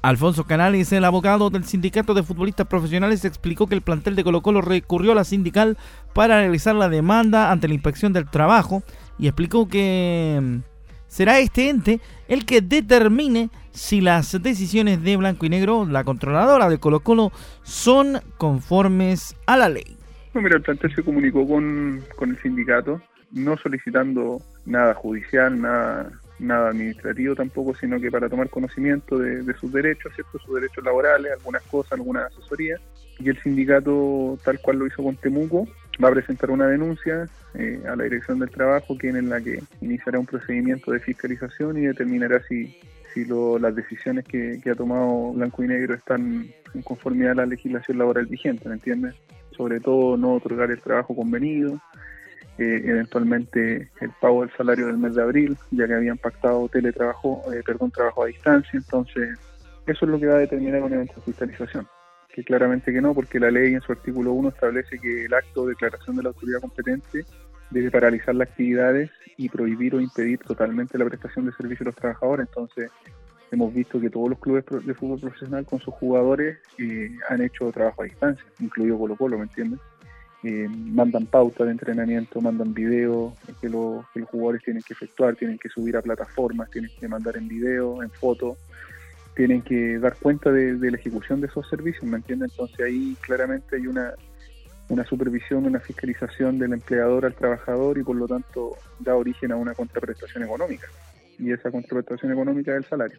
Alfonso 0.00 0.44
Canales, 0.44 0.92
el 0.92 1.04
abogado 1.04 1.50
del 1.50 1.64
sindicato 1.64 2.14
de 2.14 2.22
futbolistas 2.22 2.68
profesionales, 2.68 3.24
explicó 3.24 3.66
que 3.66 3.74
el 3.74 3.82
plantel 3.82 4.14
de 4.14 4.22
Colo 4.22 4.40
Colo 4.40 4.60
recurrió 4.60 5.10
a 5.10 5.14
la 5.16 5.24
sindical 5.24 5.76
para 6.12 6.38
realizar 6.38 6.76
la 6.76 6.88
demanda 6.88 7.50
ante 7.50 7.66
la 7.66 7.74
inspección 7.74 8.12
del 8.12 8.30
trabajo 8.30 8.84
y 9.18 9.26
explicó 9.26 9.66
que 9.66 10.38
mm, 10.40 10.58
será 11.08 11.40
este 11.40 11.70
ente 11.70 12.00
el 12.28 12.46
que 12.46 12.60
determine 12.60 13.50
si 13.72 14.00
las 14.00 14.40
decisiones 14.40 15.02
de 15.02 15.16
Blanco 15.16 15.44
y 15.44 15.48
Negro, 15.48 15.86
la 15.86 16.04
controladora 16.04 16.68
de 16.68 16.78
Colo 16.78 17.00
Colo, 17.00 17.32
son 17.64 18.20
conformes 18.38 19.34
a 19.46 19.56
la 19.56 19.68
ley. 19.68 19.96
No, 20.34 20.40
mira, 20.42 20.56
el 20.56 20.62
plantel 20.62 20.94
se 20.94 21.02
comunicó 21.02 21.46
con, 21.46 22.02
con 22.16 22.30
el 22.30 22.38
sindicato, 22.38 23.00
no 23.32 23.56
solicitando 23.56 24.40
nada 24.66 24.94
judicial, 24.94 25.60
nada 25.60 26.10
nada 26.38 26.70
administrativo 26.70 27.34
tampoco, 27.34 27.74
sino 27.74 28.00
que 28.00 28.10
para 28.10 28.28
tomar 28.28 28.48
conocimiento 28.50 29.18
de, 29.18 29.54
sus 29.54 29.72
derechos, 29.72 30.12
¿cierto? 30.14 30.38
sus 30.38 30.54
derechos 30.54 30.84
laborales, 30.84 31.32
algunas 31.32 31.62
cosas, 31.62 31.92
algunas 31.92 32.32
asesorías. 32.32 32.80
Y 33.18 33.28
el 33.28 33.40
sindicato, 33.42 34.38
tal 34.44 34.58
cual 34.60 34.78
lo 34.78 34.86
hizo 34.86 35.02
con 35.02 35.16
Temuco, 35.16 35.68
va 36.02 36.08
a 36.08 36.12
presentar 36.12 36.50
una 36.50 36.66
denuncia 36.66 37.28
eh, 37.54 37.80
a 37.88 37.94
la 37.94 38.04
Dirección 38.04 38.40
del 38.40 38.50
Trabajo, 38.50 38.96
quien 38.98 39.16
en 39.16 39.28
la 39.28 39.40
que 39.40 39.62
iniciará 39.80 40.18
un 40.18 40.26
procedimiento 40.26 40.90
de 40.90 41.00
fiscalización 41.00 41.78
y 41.78 41.82
determinará 41.82 42.42
si, 42.48 42.76
si 43.12 43.24
las 43.60 43.74
decisiones 43.74 44.24
que, 44.24 44.60
ha 44.68 44.74
tomado 44.74 45.32
Blanco 45.32 45.62
y 45.62 45.68
Negro 45.68 45.94
están 45.94 46.48
en 46.74 46.82
conformidad 46.82 47.32
a 47.32 47.36
la 47.36 47.46
legislación 47.46 47.98
laboral 47.98 48.26
vigente, 48.26 48.68
¿me 48.68 48.74
entiendes? 48.74 49.14
Sobre 49.56 49.80
todo 49.80 50.16
no 50.16 50.34
otorgar 50.34 50.70
el 50.70 50.80
trabajo 50.80 51.14
convenido, 51.14 51.80
eh, 52.56 52.82
eventualmente 52.84 53.90
el 54.00 54.10
pago 54.20 54.42
del 54.42 54.56
salario 54.56 54.86
del 54.86 54.96
mes 54.96 55.14
de 55.14 55.22
abril, 55.22 55.56
ya 55.72 55.88
que 55.88 55.94
habían 55.94 56.18
pactado 56.18 56.68
teletrabajo, 56.68 57.42
eh, 57.52 57.62
perdón, 57.66 57.90
trabajo 57.90 58.22
a 58.22 58.26
distancia, 58.26 58.78
entonces 58.78 59.38
eso 59.86 60.04
es 60.04 60.10
lo 60.10 60.20
que 60.20 60.26
va 60.26 60.36
a 60.36 60.38
determinar 60.38 60.76
evento 60.76 61.14
de 61.16 61.22
fiscalización, 61.22 61.88
que 62.32 62.44
claramente 62.44 62.92
que 62.92 63.00
no, 63.00 63.12
porque 63.12 63.40
la 63.40 63.50
ley 63.50 63.74
en 63.74 63.80
su 63.80 63.90
artículo 63.90 64.32
1 64.32 64.50
establece 64.50 65.00
que 65.00 65.24
el 65.24 65.34
acto 65.34 65.64
de 65.64 65.70
declaración 65.70 66.16
de 66.16 66.22
la 66.22 66.28
autoridad 66.28 66.60
competente 66.60 67.24
debe 67.70 67.90
paralizar 67.90 68.36
las 68.36 68.48
actividades 68.48 69.10
y 69.36 69.48
prohibir 69.48 69.96
o 69.96 70.00
impedir 70.00 70.38
totalmente 70.38 70.96
la 70.96 71.06
prestación 71.06 71.46
de 71.46 71.52
servicios 71.52 71.82
a 71.82 71.90
los 71.90 71.96
trabajadores, 71.96 72.46
entonces 72.46 72.88
hemos 73.50 73.72
visto 73.72 74.00
que 74.00 74.10
todos 74.10 74.30
los 74.30 74.38
clubes 74.38 74.64
de 74.84 74.94
fútbol 74.94 75.20
profesional 75.20 75.64
con 75.64 75.80
sus 75.80 75.94
jugadores 75.94 76.58
eh, 76.78 77.10
han 77.28 77.42
hecho 77.42 77.70
trabajo 77.70 78.02
a 78.02 78.04
distancia, 78.06 78.44
incluido 78.60 78.98
Colo 78.98 79.16
Colo, 79.16 79.38
¿me 79.38 79.44
entiendes? 79.44 79.80
Eh, 80.42 80.68
mandan 80.68 81.24
pautas 81.24 81.66
de 81.66 81.72
entrenamiento, 81.72 82.38
mandan 82.40 82.74
videos 82.74 83.32
que, 83.62 83.68
los 83.70 84.04
jugadores 84.26 84.62
tienen 84.62 84.82
que 84.82 84.92
efectuar, 84.92 85.36
tienen 85.36 85.56
que 85.56 85.70
subir 85.70 85.96
a 85.96 86.02
plataformas, 86.02 86.70
tienen 86.70 86.90
que 87.00 87.08
mandar 87.08 87.38
en 87.38 87.48
video, 87.48 88.02
en 88.02 88.10
foto, 88.10 88.58
tienen 89.34 89.62
que 89.62 89.98
dar 89.98 90.16
cuenta 90.16 90.52
de, 90.52 90.74
la 90.90 90.98
ejecución 90.98 91.40
de 91.40 91.46
esos 91.46 91.66
servicios, 91.70 92.04
¿me 92.04 92.18
entiendes? 92.18 92.50
Entonces 92.50 92.78
ahí 92.80 93.16
claramente 93.22 93.76
hay 93.76 93.86
una, 93.86 94.12
una 94.90 95.04
supervisión, 95.06 95.64
una 95.64 95.80
fiscalización 95.80 96.58
del 96.58 96.74
empleador 96.74 97.24
al 97.24 97.34
trabajador 97.34 97.96
y 97.96 98.02
por 98.02 98.16
lo 98.16 98.28
tanto 98.28 98.76
da 98.98 99.16
origen 99.16 99.50
a 99.50 99.56
una 99.56 99.72
contraprestación 99.72 100.44
económica. 100.44 100.88
Y 101.38 101.52
esa 101.52 101.70
contraprestación 101.70 102.32
económica 102.32 102.72
es 102.72 102.78
el 102.78 102.84
salario. 102.84 103.18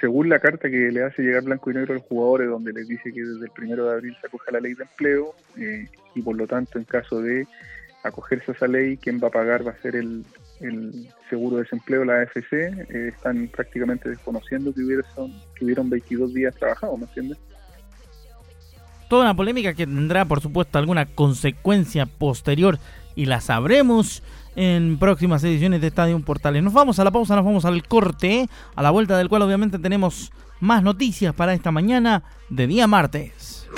Según 0.00 0.28
la 0.28 0.38
carta 0.38 0.70
que 0.70 0.90
le 0.90 1.04
hace 1.04 1.22
llegar 1.22 1.42
blanco 1.42 1.70
y 1.70 1.74
negro 1.74 1.92
a 1.92 1.96
los 1.96 2.06
jugadores, 2.06 2.48
donde 2.48 2.72
les 2.72 2.88
dice 2.88 3.12
que 3.12 3.22
desde 3.22 3.44
el 3.44 3.50
primero 3.50 3.84
de 3.84 3.92
abril 3.92 4.16
se 4.20 4.26
acoge 4.26 4.50
la 4.50 4.60
ley 4.60 4.74
de 4.74 4.84
empleo 4.84 5.34
eh, 5.58 5.88
y 6.14 6.22
por 6.22 6.36
lo 6.36 6.46
tanto 6.46 6.78
en 6.78 6.84
caso 6.84 7.20
de 7.20 7.46
acogerse 8.02 8.52
a 8.52 8.54
esa 8.54 8.66
ley, 8.66 8.96
quien 8.96 9.20
va 9.22 9.28
a 9.28 9.30
pagar 9.30 9.66
va 9.66 9.72
a 9.72 9.82
ser 9.82 9.96
el, 9.96 10.24
seguro 11.28 11.56
de 11.56 11.62
desempleo, 11.64 12.04
la 12.04 12.22
AFC, 12.22 12.52
eh, 12.52 13.08
están 13.08 13.48
prácticamente 13.48 14.08
desconociendo 14.08 14.72
que 14.72 14.82
hubieron, 14.82 15.04
que 15.54 15.64
hubieron 15.64 15.90
22 15.90 16.32
días 16.32 16.54
trabajados, 16.56 16.98
¿me 16.98 17.04
entiendes? 17.04 17.38
Toda 19.08 19.24
una 19.24 19.34
polémica 19.34 19.74
que 19.74 19.86
tendrá, 19.86 20.24
por 20.24 20.40
supuesto, 20.40 20.78
alguna 20.78 21.04
consecuencia 21.04 22.06
posterior 22.06 22.78
y 23.20 23.26
la 23.26 23.42
sabremos 23.42 24.22
en 24.56 24.96
próximas 24.98 25.44
ediciones 25.44 25.82
de 25.82 25.88
Estadio 25.88 26.18
Portales. 26.20 26.62
Nos 26.62 26.72
vamos 26.72 26.98
a 26.98 27.04
la 27.04 27.10
pausa, 27.10 27.36
nos 27.36 27.44
vamos 27.44 27.66
al 27.66 27.86
corte, 27.86 28.48
a 28.74 28.82
la 28.82 28.90
vuelta 28.90 29.18
del 29.18 29.28
cual 29.28 29.42
obviamente 29.42 29.78
tenemos 29.78 30.32
más 30.58 30.82
noticias 30.82 31.34
para 31.34 31.52
esta 31.52 31.70
mañana 31.70 32.22
de 32.48 32.66
día 32.66 32.86
martes. 32.86 33.68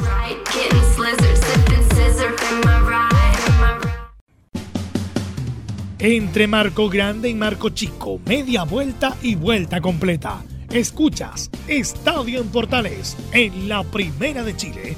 Entre 5.98 6.46
Marco 6.46 6.88
Grande 6.88 7.28
y 7.28 7.34
Marco 7.34 7.70
Chico, 7.70 8.20
media 8.24 8.62
vuelta 8.62 9.16
y 9.22 9.34
vuelta 9.34 9.80
completa. 9.80 10.40
Escuchas 10.70 11.50
Estadio 11.66 12.40
en 12.40 12.48
Portales 12.48 13.16
en 13.32 13.68
la 13.68 13.82
Primera 13.82 14.44
de 14.44 14.56
Chile, 14.56 14.96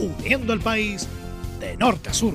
uniendo 0.00 0.52
al 0.52 0.60
país 0.60 1.08
de 1.60 1.76
norte 1.76 2.10
a 2.10 2.12
sur. 2.12 2.34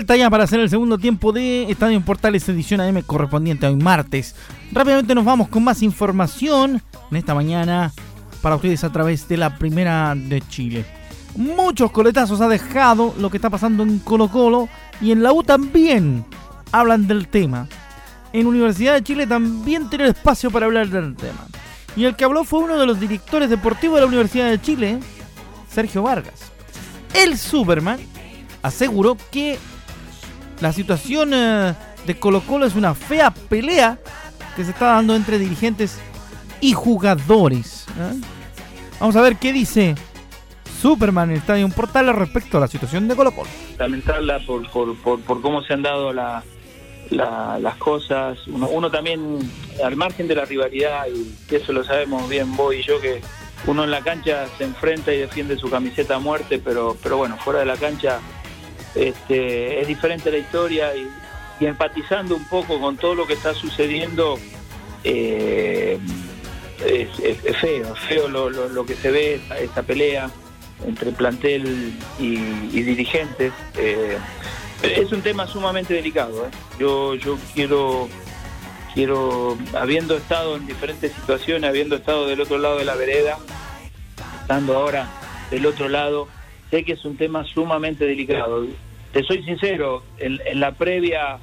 Vuelta 0.00 0.16
ya 0.16 0.30
para 0.30 0.44
hacer 0.44 0.60
el 0.60 0.70
segundo 0.70 0.96
tiempo 0.96 1.30
de 1.30 1.70
Estadio 1.70 1.98
en 1.98 2.02
Portales 2.02 2.48
edición 2.48 2.80
AM 2.80 3.02
correspondiente 3.02 3.66
hoy 3.66 3.76
martes. 3.76 4.34
Rápidamente 4.72 5.14
nos 5.14 5.26
vamos 5.26 5.48
con 5.48 5.62
más 5.62 5.82
información 5.82 6.80
en 7.10 7.16
esta 7.18 7.34
mañana 7.34 7.92
para 8.40 8.56
ustedes 8.56 8.82
a 8.82 8.90
través 8.90 9.28
de 9.28 9.36
la 9.36 9.58
Primera 9.58 10.14
de 10.14 10.40
Chile. 10.48 10.86
Muchos 11.36 11.90
coletazos 11.90 12.40
ha 12.40 12.48
dejado 12.48 13.14
lo 13.18 13.28
que 13.28 13.36
está 13.36 13.50
pasando 13.50 13.82
en 13.82 13.98
Colo 13.98 14.28
Colo 14.28 14.70
y 15.02 15.12
en 15.12 15.22
la 15.22 15.34
U 15.34 15.42
también 15.42 16.24
hablan 16.72 17.06
del 17.06 17.28
tema. 17.28 17.68
En 18.32 18.46
Universidad 18.46 18.94
de 18.94 19.04
Chile 19.04 19.26
también 19.26 19.90
tiene 19.90 20.06
espacio 20.06 20.50
para 20.50 20.64
hablar 20.64 20.88
del 20.88 21.14
tema. 21.14 21.46
Y 21.94 22.04
el 22.04 22.16
que 22.16 22.24
habló 22.24 22.44
fue 22.44 22.60
uno 22.60 22.78
de 22.78 22.86
los 22.86 22.98
directores 22.98 23.50
deportivos 23.50 23.96
de 23.96 24.00
la 24.00 24.06
Universidad 24.06 24.48
de 24.48 24.62
Chile, 24.62 24.98
Sergio 25.70 26.02
Vargas. 26.04 26.52
El 27.12 27.36
Superman 27.36 28.00
aseguró 28.62 29.18
que 29.30 29.58
la 30.60 30.72
situación 30.72 31.32
eh, 31.34 31.74
de 32.06 32.18
Colo 32.18 32.42
Colo 32.42 32.66
es 32.66 32.74
una 32.74 32.94
fea 32.94 33.30
pelea 33.30 33.98
que 34.56 34.64
se 34.64 34.70
está 34.70 34.86
dando 34.86 35.14
entre 35.14 35.38
dirigentes 35.38 35.98
y 36.60 36.72
jugadores. 36.72 37.86
¿eh? 37.98 38.20
Vamos 38.98 39.16
a 39.16 39.22
ver 39.22 39.36
qué 39.36 39.52
dice 39.52 39.94
Superman 40.80 41.30
en 41.30 41.36
el 41.36 41.40
Estadio 41.40 41.68
Portal 41.70 42.14
respecto 42.14 42.58
a 42.58 42.60
la 42.60 42.68
situación 42.68 43.08
de 43.08 43.16
Colo 43.16 43.32
Colo. 43.32 43.48
Lamentarla 43.78 44.40
por, 44.46 44.68
por, 44.70 45.20
por, 45.20 45.40
cómo 45.40 45.62
se 45.62 45.72
han 45.72 45.82
dado 45.82 46.12
la, 46.12 46.42
las 47.10 47.76
cosas. 47.76 48.38
Uno, 48.46 48.90
también, 48.90 49.38
al 49.82 49.96
margen 49.96 50.28
de 50.28 50.34
la 50.34 50.44
rivalidad, 50.44 51.06
y 51.08 51.54
eso 51.54 51.72
lo 51.72 51.84
sabemos 51.84 52.28
bien 52.28 52.54
vos 52.56 52.74
y 52.74 52.82
yo, 52.82 53.00
que 53.00 53.22
uno 53.66 53.84
en 53.84 53.90
la 53.90 54.00
cancha 54.00 54.46
se 54.58 54.64
enfrenta 54.64 55.12
y 55.12 55.18
defiende 55.18 55.56
su 55.56 55.70
camiseta 55.70 56.16
a 56.16 56.18
muerte, 56.18 56.60
pero, 56.62 56.96
pero 57.02 57.16
bueno, 57.16 57.36
fuera 57.36 57.60
de 57.60 57.66
la 57.66 57.76
cancha 57.76 58.20
este, 58.94 59.80
es 59.80 59.88
diferente 59.88 60.30
la 60.30 60.38
historia 60.38 60.94
y, 60.94 61.08
empatizando 61.60 62.34
un 62.34 62.44
poco 62.48 62.80
con 62.80 62.96
todo 62.96 63.14
lo 63.14 63.26
que 63.26 63.34
está 63.34 63.52
sucediendo, 63.52 64.38
eh, 65.04 65.98
es, 66.86 67.56
feo, 67.58 67.94
feo 67.94 68.28
lo, 68.28 68.86
que 68.86 68.94
se 68.94 69.10
ve, 69.10 69.40
esta, 69.60 69.82
pelea 69.82 70.30
entre 70.86 71.12
plantel 71.12 71.92
y, 72.18 72.36
dirigentes. 72.82 73.52
Eh, 73.76 74.16
es 74.82 75.12
un 75.12 75.20
tema 75.20 75.46
sumamente 75.46 75.92
delicado. 75.92 76.46
¿eh? 76.46 76.50
Yo, 76.78 77.14
yo 77.14 77.36
quiero, 77.54 78.08
quiero, 78.94 79.58
habiendo 79.74 80.16
estado 80.16 80.56
en 80.56 80.66
diferentes 80.66 81.12
situaciones, 81.12 81.68
habiendo 81.68 81.96
estado 81.96 82.26
del 82.26 82.40
otro 82.40 82.56
lado 82.56 82.78
de 82.78 82.86
la 82.86 82.94
vereda, 82.94 83.38
estando 84.40 84.76
ahora 84.76 85.08
del 85.50 85.66
otro 85.66 85.88
lado, 85.88 86.28
sé 86.70 86.84
que 86.84 86.92
es 86.92 87.04
un 87.04 87.16
tema 87.16 87.44
sumamente 87.44 88.04
delicado. 88.06 88.66
Te 89.12 89.22
soy 89.24 89.42
sincero, 89.42 90.02
en, 90.18 90.38
la 90.60 90.72
previa 90.72 91.38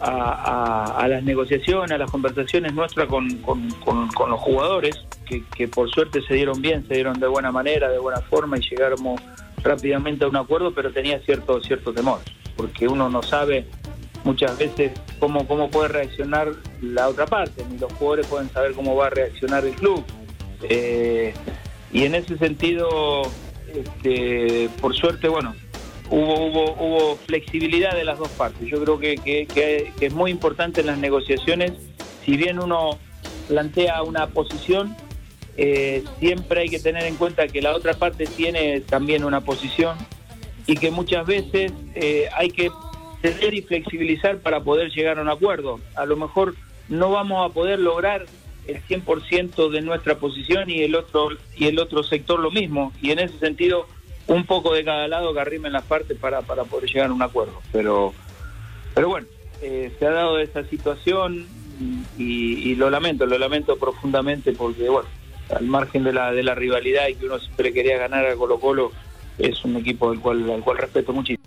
a, 0.00 1.06
las 1.08 1.22
negociaciones, 1.22 1.92
a 1.92 1.98
las 1.98 2.10
conversaciones 2.10 2.72
nuestras 2.72 3.06
con, 3.06 3.28
los 3.28 4.40
jugadores, 4.40 5.04
que, 5.26 5.68
por 5.68 5.90
suerte 5.90 6.22
se 6.22 6.34
dieron 6.34 6.60
bien, 6.60 6.86
se 6.88 6.94
dieron 6.94 7.20
de 7.20 7.26
buena 7.26 7.52
manera, 7.52 7.88
de 7.90 7.98
buena 7.98 8.20
forma 8.22 8.58
y 8.58 8.62
llegamos 8.62 9.20
rápidamente 9.62 10.24
a 10.24 10.28
un 10.28 10.36
acuerdo, 10.36 10.72
pero 10.74 10.90
tenía 10.90 11.20
cierto, 11.20 11.60
cierto 11.60 11.92
temor, 11.92 12.20
porque 12.56 12.88
uno 12.88 13.08
no 13.08 13.22
sabe 13.22 13.66
muchas 14.24 14.58
veces 14.58 14.92
cómo, 15.18 15.46
cómo 15.46 15.70
puede 15.70 15.88
reaccionar 15.88 16.52
la 16.80 17.08
otra 17.08 17.26
parte, 17.26 17.64
ni 17.70 17.78
los 17.78 17.92
jugadores 17.94 18.26
pueden 18.26 18.50
saber 18.50 18.72
cómo 18.72 18.96
va 18.96 19.06
a 19.06 19.10
reaccionar 19.10 19.64
el 19.64 19.74
club. 19.74 20.04
Eh, 20.62 21.34
y 21.92 22.04
en 22.04 22.14
ese 22.14 22.38
sentido, 22.38 23.22
este, 23.74 24.68
por 24.80 24.94
suerte, 24.94 25.28
bueno, 25.28 25.54
hubo, 26.10 26.46
hubo, 26.46 26.72
hubo 26.74 27.16
flexibilidad 27.16 27.94
de 27.94 28.04
las 28.04 28.18
dos 28.18 28.28
partes. 28.30 28.68
Yo 28.68 28.82
creo 28.82 28.98
que, 28.98 29.16
que, 29.16 29.92
es 30.00 30.12
muy 30.12 30.30
importante 30.30 30.80
en 30.80 30.86
las 30.88 30.98
negociaciones, 30.98 31.72
si 32.24 32.36
bien 32.36 32.60
uno 32.60 32.98
plantea 33.48 34.02
una 34.02 34.28
posición, 34.28 34.96
eh, 35.56 36.04
siempre 36.18 36.62
hay 36.62 36.68
que 36.68 36.78
tener 36.78 37.04
en 37.04 37.16
cuenta 37.16 37.48
que 37.48 37.60
la 37.60 37.74
otra 37.74 37.94
parte 37.94 38.26
tiene 38.26 38.80
también 38.80 39.24
una 39.24 39.42
posición 39.42 39.98
y 40.66 40.76
que 40.76 40.90
muchas 40.90 41.26
veces 41.26 41.72
eh, 41.94 42.28
hay 42.34 42.50
que 42.50 42.70
ceder 43.20 43.54
y 43.54 43.62
flexibilizar 43.62 44.38
para 44.38 44.60
poder 44.60 44.90
llegar 44.90 45.18
a 45.18 45.22
un 45.22 45.28
acuerdo. 45.28 45.80
A 45.94 46.06
lo 46.06 46.16
mejor 46.16 46.54
no 46.88 47.10
vamos 47.10 47.50
a 47.50 47.52
poder 47.52 47.78
lograr 47.78 48.26
el 48.66 48.82
100% 48.82 49.70
de 49.70 49.80
nuestra 49.80 50.16
posición 50.16 50.70
y 50.70 50.82
el 50.82 50.94
otro 50.94 51.28
y 51.56 51.66
el 51.66 51.78
otro 51.78 52.02
sector 52.02 52.40
lo 52.40 52.50
mismo. 52.50 52.92
Y 53.00 53.10
en 53.10 53.18
ese 53.18 53.38
sentido 53.38 53.86
un 54.26 54.44
poco 54.44 54.72
de 54.72 54.84
cada 54.84 55.08
lado 55.08 55.34
que 55.34 55.40
arrimen 55.40 55.72
las 55.72 55.84
partes 55.84 56.16
para, 56.18 56.42
para 56.42 56.64
poder 56.64 56.88
llegar 56.88 57.10
a 57.10 57.12
un 57.12 57.22
acuerdo. 57.22 57.60
Pero 57.72 58.12
pero 58.94 59.08
bueno 59.08 59.26
eh, 59.62 59.92
se 59.98 60.06
ha 60.06 60.10
dado 60.10 60.38
esa 60.38 60.64
situación 60.64 61.46
y, 62.18 62.74
lo 62.76 62.90
lamento 62.90 63.26
lo 63.26 63.38
lamento 63.38 63.76
profundamente 63.76 64.52
porque 64.52 64.88
bueno 64.88 65.08
al 65.54 65.66
margen 65.66 66.04
de 66.04 66.12
la 66.12 66.32
de 66.32 66.42
la 66.42 66.54
rivalidad 66.54 67.08
y 67.08 67.14
que 67.14 67.26
uno 67.26 67.38
siempre 67.38 67.72
quería 67.72 67.98
ganar 67.98 68.26
a 68.26 68.36
Colo 68.36 68.58
Colo 68.58 68.92
es 69.38 69.64
un 69.64 69.76
equipo 69.76 70.10
del 70.10 70.20
cual 70.20 70.48
al 70.50 70.62
cual 70.62 70.78
respeto 70.78 71.12
muchísimo. 71.12 71.42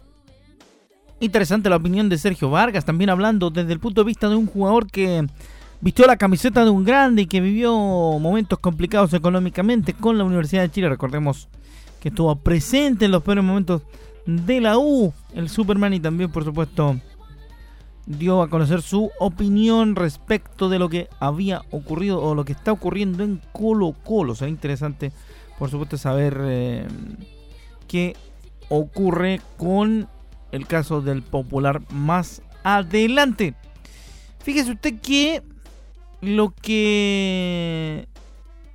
Interesante 1.20 1.70
la 1.70 1.78
opinión 1.78 2.10
de 2.10 2.18
Sergio 2.18 2.50
Vargas, 2.50 2.84
también 2.84 3.10
hablando 3.10 3.50
desde 3.50 3.72
el 3.72 3.80
punto 3.80 4.02
de 4.02 4.08
vista 4.08 4.28
de 4.28 4.36
un 4.36 4.48
jugador 4.48 4.92
que 4.92 5.26
vistió 5.82 6.06
la 6.08 6.18
camiseta 6.18 6.64
de 6.64 6.70
un 6.72 6.84
grande 6.84 7.24
y 7.24 7.26
que 7.26 7.42
vivió 7.42 7.74
momentos 8.20 8.60
complicados 8.60 9.14
económicamente 9.14 9.94
con 9.94 10.18
la 10.18 10.24
Universidad 10.24 10.64
de 10.64 10.72
Chile. 10.72 10.90
Recordemos 10.90 11.48
que 12.00 12.10
estuvo 12.10 12.36
presente 12.36 13.06
en 13.06 13.12
los 13.12 13.24
peores 13.24 13.44
momentos 13.44 13.82
de 14.26 14.62
la 14.62 14.78
U, 14.78 15.14
el 15.34 15.50
Superman, 15.50 15.94
y 15.94 16.00
también, 16.00 16.32
por 16.32 16.44
supuesto, 16.44 17.00
dio 18.06 18.42
a 18.42 18.50
conocer 18.50 18.82
su 18.82 19.12
opinión 19.20 19.96
respecto 19.96 20.70
de 20.70 20.80
lo 20.80 20.90
que 20.90 21.10
había 21.20 21.62
ocurrido 21.72 22.22
o 22.22 22.36
lo 22.36 22.46
que 22.46 22.54
está 22.54 22.72
ocurriendo 22.72 23.24
en 23.24 23.42
Colo 23.52 23.94
Colo. 24.04 24.36
Será 24.36 24.50
interesante 24.50 25.12
por 25.58 25.70
supuesto, 25.70 25.98
saber 25.98 26.38
eh, 26.42 26.88
qué 27.88 28.16
ocurre 28.70 29.42
con 29.58 30.08
el 30.52 30.68
caso 30.68 31.02
del 31.02 31.24
Popular 31.24 31.82
más 31.92 32.42
adelante. 32.64 33.56
Fíjese 34.40 34.72
usted 34.72 35.00
que 35.00 35.42
lo 36.26 36.54
que 36.62 38.08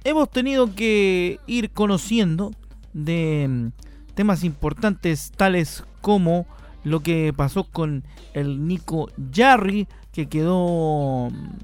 hemos 0.05 0.31
tenido 0.31 0.75
que 0.75 1.39
ir 1.47 1.71
conociendo 1.71 2.53
de 2.93 3.47
mm, 3.49 3.69
temas 4.15 4.45
importantes 4.45 5.33
tales 5.37 5.85
como 6.01 6.47
lo 6.85 7.01
que 7.01 7.33
pasó 7.37 7.65
con 7.65 8.05
el 8.33 8.67
Nico 8.67 9.11
Jarry, 9.33 9.87
que 10.13 10.29
quedó 10.29 11.31
mm, 11.31 11.59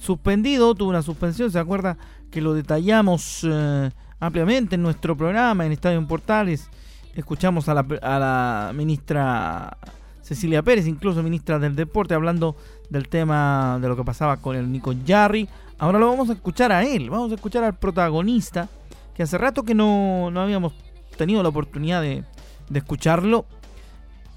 suspendido, 0.00 0.74
tuvo 0.74 0.90
una 0.90 1.02
suspensión, 1.02 1.50
¿se 1.50 1.58
acuerda? 1.58 1.96
Que 2.30 2.40
lo 2.40 2.54
detallamos 2.54 3.46
eh, 3.48 3.90
ampliamente 4.20 4.76
en 4.76 4.82
nuestro 4.82 5.16
programa, 5.16 5.66
en 5.66 5.72
Estadio 5.72 5.98
en 5.98 6.06
Portales. 6.06 6.68
Escuchamos 7.14 7.68
a 7.68 7.74
la, 7.74 7.86
a 8.00 8.18
la 8.18 8.72
ministra 8.74 9.76
Cecilia 10.22 10.62
Pérez, 10.62 10.86
incluso 10.86 11.22
ministra 11.22 11.58
del 11.58 11.76
Deporte, 11.76 12.14
hablando 12.14 12.56
del 12.88 13.08
tema 13.08 13.78
de 13.80 13.88
lo 13.88 13.96
que 13.96 14.04
pasaba 14.04 14.36
con 14.36 14.56
el 14.56 14.70
Nico 14.70 14.94
Jarry. 15.06 15.48
Ahora 15.78 15.98
lo 15.98 16.08
vamos 16.08 16.30
a 16.30 16.34
escuchar 16.34 16.72
a 16.72 16.84
él, 16.84 17.10
vamos 17.10 17.32
a 17.32 17.34
escuchar 17.34 17.64
al 17.64 17.74
protagonista, 17.74 18.68
que 19.14 19.24
hace 19.24 19.36
rato 19.36 19.64
que 19.64 19.74
no, 19.74 20.30
no 20.30 20.40
habíamos 20.40 20.72
tenido 21.16 21.42
la 21.42 21.48
oportunidad 21.48 22.00
de, 22.02 22.24
escucharlo, 22.72 23.44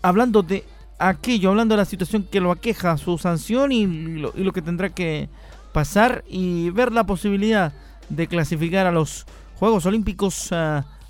hablando 0.01 0.43
de 0.43 0.65
aquello, 0.99 1.49
hablando 1.51 1.75
de 1.75 1.77
la 1.77 1.85
situación 1.85 2.27
que 2.29 2.41
lo 2.41 2.51
aqueja, 2.51 2.97
su 2.97 3.17
sanción 3.17 3.71
y 3.71 3.85
lo, 4.17 4.33
y 4.35 4.43
lo 4.43 4.51
que 4.51 4.61
tendrá 4.61 4.89
que 4.89 5.29
pasar 5.71 6.23
y 6.27 6.69
ver 6.71 6.91
la 6.91 7.05
posibilidad 7.05 7.73
de 8.09 8.27
clasificar 8.27 8.87
a 8.87 8.91
los 8.91 9.25
Juegos 9.59 9.85
Olímpicos 9.85 10.49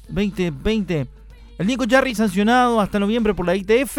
2020. 0.09 1.01
Ah, 1.01 1.05
el 1.57 1.67
Nico 1.67 1.85
Jarry 1.89 2.13
sancionado 2.13 2.81
hasta 2.81 2.99
noviembre 2.99 3.33
por 3.33 3.45
la 3.45 3.55
ITF 3.55 3.97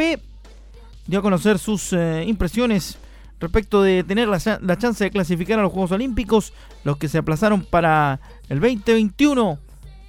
dio 1.07 1.21
a 1.21 1.23
conocer 1.23 1.59
sus 1.59 1.92
eh, 1.92 2.25
impresiones 2.27 2.99
respecto 3.40 3.83
de 3.83 4.03
tener 4.05 4.29
la, 4.29 4.38
la, 4.62 4.79
chance 4.79 5.05
de 5.05 5.11
clasificar 5.11 5.59
a 5.59 5.62
los 5.62 5.73
Juegos 5.73 5.92
Olímpicos, 5.92 6.53
los 6.85 6.97
que 6.97 7.09
se 7.09 7.19
aplazaron 7.19 7.64
para 7.64 8.21
el 8.49 8.61
2021 8.61 9.59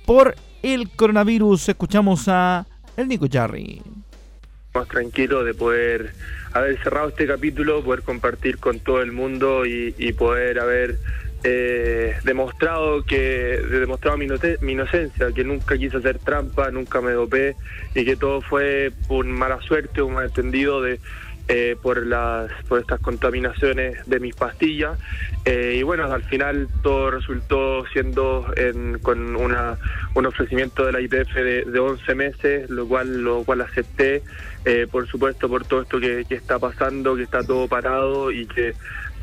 por 0.05 0.35
el 0.63 0.89
coronavirus. 0.89 1.69
Escuchamos 1.69 2.27
a 2.27 2.65
el 2.95 3.07
Nico 3.07 3.27
Jarry. 3.29 3.81
Más 4.73 4.87
tranquilo 4.87 5.43
de 5.43 5.53
poder 5.53 6.13
haber 6.53 6.81
cerrado 6.81 7.09
este 7.09 7.27
capítulo, 7.27 7.83
poder 7.83 8.03
compartir 8.03 8.57
con 8.59 8.79
todo 8.79 9.01
el 9.01 9.11
mundo 9.11 9.65
y, 9.65 9.93
y 9.97 10.13
poder 10.13 10.59
haber 10.59 10.97
eh, 11.49 12.17
demostrado 12.25 13.03
que 13.03 13.17
demostrado 13.71 14.17
mi, 14.17 14.25
inocencia, 14.25 15.31
que 15.33 15.45
nunca 15.45 15.77
quise 15.77 15.95
hacer 15.95 16.19
trampa, 16.19 16.71
nunca 16.71 16.99
me 16.99 17.11
dopé 17.11 17.55
y 17.95 18.03
que 18.03 18.17
todo 18.17 18.41
fue 18.41 18.91
por 19.07 19.25
mala 19.25 19.61
suerte, 19.61 20.01
un 20.01 20.15
malentendido 20.15 20.81
de 20.81 20.99
eh, 21.47 21.77
por 21.81 22.05
las 22.05 22.51
por 22.67 22.81
estas 22.81 22.99
contaminaciones 22.99 24.05
de 24.05 24.19
mis 24.19 24.35
pastillas. 24.35 24.99
Eh, 25.45 25.75
y 25.79 25.83
bueno 25.83 26.11
al 26.11 26.23
final 26.23 26.67
todo 26.83 27.11
resultó 27.11 27.85
siendo 27.93 28.51
en, 28.57 28.99
con 28.99 29.37
una, 29.37 29.77
un 30.15 30.25
ofrecimiento 30.25 30.85
de 30.85 30.91
la 30.91 30.99
IPF 30.99 31.33
de, 31.33 31.63
de 31.63 31.79
11 31.79 32.15
meses 32.15 32.69
lo 32.69 32.85
cual 32.85 33.21
lo 33.21 33.45
cual 33.45 33.61
acepté 33.61 34.21
eh, 34.65 34.87
por 34.91 35.07
supuesto 35.07 35.47
por 35.47 35.63
todo 35.63 35.83
esto 35.83 36.01
que 36.01 36.25
está 36.29 36.59
pasando 36.59 37.15
que 37.15 37.23
está 37.23 37.41
todo 37.41 37.69
parado 37.69 38.29
y 38.29 38.45
que 38.47 38.73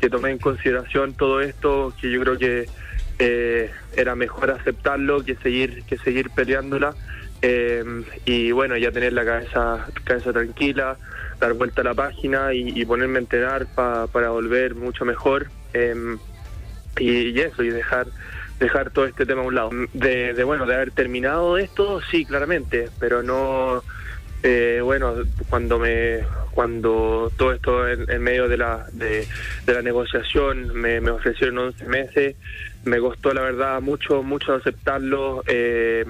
que 0.05 0.09
tomé 0.11 0.29
en 0.29 0.37
consideración 0.37 1.15
todo 1.15 1.41
esto, 1.41 1.91
que 1.99 2.11
yo 2.11 2.21
creo 2.21 2.37
que 2.37 2.69
eh, 3.17 3.71
era 3.97 4.13
mejor 4.13 4.51
aceptarlo 4.51 5.25
que 5.25 5.35
seguir 5.37 5.81
que 5.85 5.97
seguir 5.97 6.29
peleándola 6.29 6.93
eh, 7.41 7.83
y 8.23 8.51
bueno 8.51 8.77
ya 8.77 8.91
tener 8.91 9.13
la 9.13 9.25
cabeza 9.25 9.87
cabeza 10.03 10.31
tranquila 10.31 10.97
dar 11.39 11.53
vuelta 11.53 11.81
a 11.81 11.85
la 11.85 11.95
página 11.95 12.53
y, 12.53 12.85
ponerme 12.85 13.17
a 13.17 13.21
entrenar 13.21 13.65
pa, 13.73 14.05
para 14.05 14.29
volver 14.29 14.75
mucho 14.75 15.05
mejor 15.05 15.47
eh, 15.73 15.95
y, 16.99 17.29
y, 17.29 17.39
eso 17.39 17.63
y 17.63 17.69
dejar 17.69 18.05
dejar 18.59 18.91
todo 18.91 19.05
este 19.05 19.25
tema 19.25 19.41
a 19.41 19.45
un 19.45 19.55
lado. 19.55 19.71
De, 19.93 20.35
de 20.35 20.43
bueno 20.43 20.67
de 20.67 20.75
haber 20.75 20.91
terminado 20.91 21.57
esto 21.57 21.99
sí 22.11 22.25
claramente 22.25 22.89
pero 22.99 23.23
no 23.23 23.81
eh, 24.45 24.79
bueno, 24.81 25.15
cuando 25.49 25.79
me 25.79 26.19
cuando 26.51 27.31
todo 27.35 27.51
esto 27.51 27.87
en, 27.87 28.09
en 28.09 28.21
medio 28.21 28.47
de 28.47 28.57
la 28.57 28.85
de, 28.93 29.27
la 29.65 29.81
negociación 29.81 30.73
me, 30.73 31.01
me, 31.01 31.09
ofrecieron 31.11 31.57
11 31.57 31.85
meses, 31.85 32.35
me 32.83 32.99
costó 32.99 33.33
la 33.33 33.41
verdad 33.41 33.81
mucho 33.81 34.21
mucho 34.23 34.53
aceptarlo. 34.53 35.43
Eh, 35.47 36.05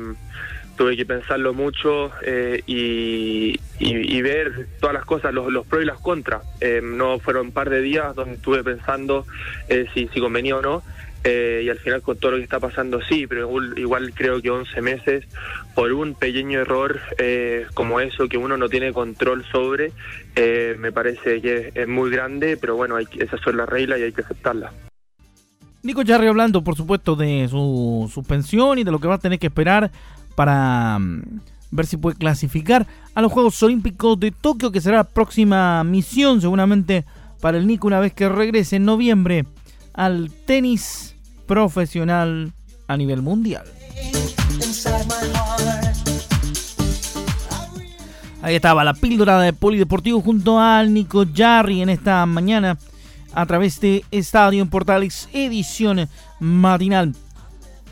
tuve 0.75 0.97
que 0.97 1.05
pensarlo 1.05 1.53
mucho 1.53 2.11
eh, 2.21 2.61
y, 2.65 3.57
y, 3.79 4.17
y, 4.17 4.21
ver 4.21 4.67
todas 4.79 4.93
las 4.93 5.05
cosas, 5.05 5.33
los, 5.33 5.51
los 5.51 5.65
pros 5.65 5.83
y 5.83 5.85
las 5.85 5.99
contras. 5.99 6.43
Eh, 6.59 6.81
no 6.83 7.19
fueron 7.19 7.47
un 7.47 7.51
par 7.53 7.69
de 7.69 7.81
días 7.81 8.13
donde 8.15 8.35
estuve 8.35 8.63
pensando 8.63 9.25
eh, 9.69 9.85
si, 9.93 10.07
si 10.09 10.19
convenía 10.19 10.57
o 10.57 10.61
no. 10.61 10.83
Eh, 11.27 11.63
y 11.65 11.69
al 11.69 11.79
final 11.79 12.03
con 12.03 12.17
todo 12.17 12.31
lo 12.31 12.37
que 12.37 12.43
está 12.43 12.59
pasando 12.59 13.01
sí, 13.01 13.25
pero 13.25 13.49
igual, 13.75 14.13
creo 14.13 14.39
que 14.43 14.51
11 14.51 14.79
meses 14.83 15.25
por 15.73 15.91
un 15.91 16.13
pequeño 16.13 16.59
error 16.59 16.99
eh, 17.17 17.65
como 17.73 17.99
eso 17.99 18.29
que 18.29 18.37
uno 18.37 18.57
no 18.57 18.69
tiene 18.69 18.93
control 18.93 19.43
sobre, 19.51 19.91
eh, 20.35 20.75
me 20.77 20.91
parece 20.91 21.41
que 21.41 21.71
es, 21.73 21.87
muy 21.87 22.11
grande, 22.11 22.57
pero 22.57 22.75
bueno, 22.75 22.95
hay, 22.95 23.07
esas 23.17 23.41
son 23.41 23.57
las 23.57 23.67
reglas 23.67 23.99
y 23.99 24.03
hay 24.03 24.11
que 24.11 24.21
aceptarlas. 24.21 24.71
Nico 25.81 26.03
Jarry 26.05 26.27
hablando, 26.27 26.63
por 26.63 26.75
supuesto, 26.75 27.15
de 27.15 27.47
su 27.49 28.07
suspensión 28.13 28.77
y 28.77 28.83
de 28.83 28.91
lo 28.91 28.99
que 28.99 29.07
va 29.07 29.15
a 29.15 29.19
tener 29.19 29.39
que 29.39 29.47
esperar 29.47 29.89
para 30.35 30.97
um, 30.97 31.23
ver 31.71 31.87
si 31.87 31.97
puede 31.97 32.17
clasificar 32.17 32.85
a 33.15 33.21
los 33.23 33.31
Juegos 33.31 33.63
Olímpicos 33.63 34.19
de 34.19 34.29
Tokio, 34.29 34.71
que 34.71 34.79
será 34.79 34.97
la 34.97 35.03
próxima 35.05 35.83
misión 35.83 36.39
seguramente 36.39 37.03
para 37.41 37.57
el 37.57 37.65
Nico 37.65 37.87
una 37.87 37.99
vez 37.99 38.13
que 38.13 38.29
regrese 38.29 38.75
en 38.75 38.85
noviembre 38.85 39.45
al 39.93 40.29
tenis 40.45 41.14
profesional 41.45 42.53
a 42.87 42.97
nivel 42.97 43.21
mundial. 43.21 43.65
Ahí 48.41 48.55
estaba 48.55 48.83
la 48.83 48.93
píldora 48.93 49.39
de 49.39 49.53
Polideportivo 49.53 50.21
junto 50.21 50.59
al 50.59 50.93
Nico 50.93 51.25
Jarry 51.33 51.81
en 51.81 51.89
esta 51.89 52.25
mañana 52.27 52.77
a 53.33 53.45
través 53.45 53.79
de 53.79 54.05
Estadio 54.11 54.61
en 54.61 54.69
Portales 54.69 55.27
edición 55.33 56.07
matinal. 56.39 57.15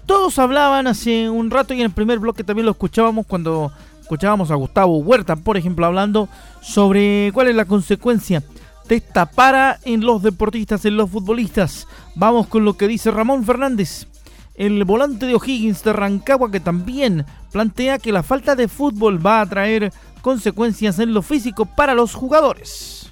Todos 0.06 0.38
hablaban 0.38 0.86
hace 0.88 1.30
un 1.30 1.50
rato 1.50 1.74
y 1.74 1.80
en 1.80 1.86
el 1.86 1.92
primer 1.92 2.20
bloque 2.20 2.44
también 2.44 2.66
lo 2.66 2.72
escuchábamos 2.72 3.26
cuando 3.26 3.72
escuchábamos 4.02 4.52
a 4.52 4.56
Gustavo 4.56 4.98
Huerta, 4.98 5.36
por 5.36 5.58
ejemplo, 5.58 5.86
hablando 5.86 6.30
sobre 6.62 7.32
cuál 7.34 7.48
es 7.48 7.56
la 7.56 7.66
consecuencia 7.66 8.44
de 8.88 8.96
esta 8.96 9.26
para 9.26 9.80
en 9.86 10.02
los 10.02 10.22
deportistas, 10.22 10.86
en 10.86 10.98
los 10.98 11.10
futbolistas. 11.10 11.88
Vamos 12.16 12.48
con 12.48 12.66
lo 12.66 12.76
que 12.76 12.88
dice 12.88 13.12
Ramón 13.12 13.46
Fernández, 13.46 14.08
el 14.56 14.84
volante 14.84 15.26
de 15.26 15.36
O'Higgins 15.36 15.84
de 15.84 15.94
Rancagua, 15.94 16.52
que 16.52 16.60
también 16.60 17.26
plantea 17.52 18.00
que 18.00 18.12
la 18.12 18.24
falta 18.24 18.56
de 18.56 18.68
fútbol 18.68 19.26
va 19.26 19.42
a 19.42 19.46
traer 19.46 19.92
consecuencias 20.22 21.00
en 21.00 21.14
lo 21.14 21.22
físico 21.22 21.66
para 21.66 21.94
los 21.94 22.14
jugadores. 22.14 23.12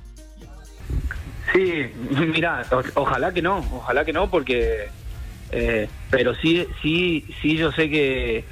Sí, 1.54 1.86
mira, 2.34 2.64
ojalá 2.96 3.34
que 3.34 3.42
no, 3.42 3.58
ojalá 3.74 4.06
que 4.06 4.14
no, 4.14 4.30
porque, 4.30 4.88
eh, 5.52 5.90
pero 6.10 6.36
sí, 6.36 6.66
sí, 6.82 7.26
sí, 7.42 7.58
yo 7.58 7.72
sé 7.72 7.90
que 7.90 8.46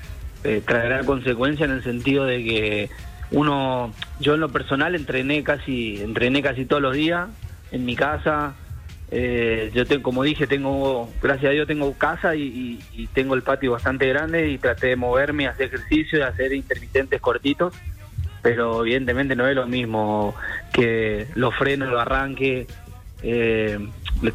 eh, 0.43 0.61
traerá 0.65 1.03
consecuencias 1.03 1.69
en 1.69 1.75
el 1.75 1.83
sentido 1.83 2.25
de 2.25 2.43
que 2.43 2.89
uno, 3.31 3.93
yo 4.19 4.33
en 4.33 4.39
lo 4.39 4.49
personal 4.49 4.95
entrené 4.95 5.43
casi, 5.43 6.01
entrené 6.01 6.41
casi 6.41 6.65
todos 6.65 6.81
los 6.81 6.95
días 6.95 7.29
en 7.71 7.85
mi 7.85 7.95
casa. 7.95 8.55
Eh, 9.11 9.71
yo 9.73 9.85
tengo, 9.85 10.03
como 10.03 10.23
dije, 10.23 10.47
tengo, 10.47 11.11
gracias 11.21 11.49
a 11.49 11.53
Dios 11.53 11.67
tengo 11.67 11.93
casa 11.93 12.35
y, 12.35 12.79
tengo 13.13 13.35
el 13.35 13.43
patio 13.43 13.71
bastante 13.71 14.07
grande 14.07 14.49
y 14.49 14.57
traté 14.57 14.87
de 14.87 14.95
moverme, 14.95 15.47
hacer 15.47 15.67
ejercicio, 15.67 16.19
de 16.19 16.25
hacer 16.25 16.53
intermitentes 16.53 17.21
cortitos, 17.21 17.73
pero 18.41 18.81
evidentemente 18.83 19.35
no 19.35 19.47
es 19.47 19.55
lo 19.55 19.67
mismo 19.67 20.35
que 20.73 21.27
los 21.35 21.55
frenos, 21.55 21.89
los 21.89 22.01
arranques, 22.01 22.67
eh, 23.21 23.79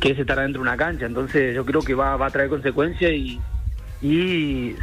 que 0.00 0.11
es 0.11 0.18
estar 0.18 0.38
dentro 0.38 0.62
de 0.62 0.68
una 0.68 0.76
cancha. 0.76 1.07
Entonces 1.07 1.54
yo 1.54 1.64
creo 1.64 1.83
que 1.83 1.94
va, 1.94 2.16
va 2.16 2.26
a 2.26 2.30
traer 2.30 2.48
consecuencias 2.48 3.12
y 3.12 3.40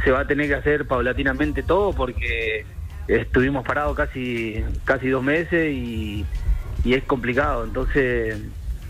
se 0.04 0.10
va 0.10 0.20
a 0.20 0.26
tener 0.26 0.48
que 0.48 0.54
hacer 0.56 0.86
paulatinamente 0.86 1.62
todo 1.62 1.92
porque 1.92 2.66
estuvimos 3.08 3.64
parados 3.64 3.96
casi 3.96 4.64
casi 4.84 5.08
dos 5.08 5.22
meses 5.22 5.72
y, 5.72 6.24
es 6.84 7.04
complicado. 7.04 7.64
Entonces, 7.64 8.40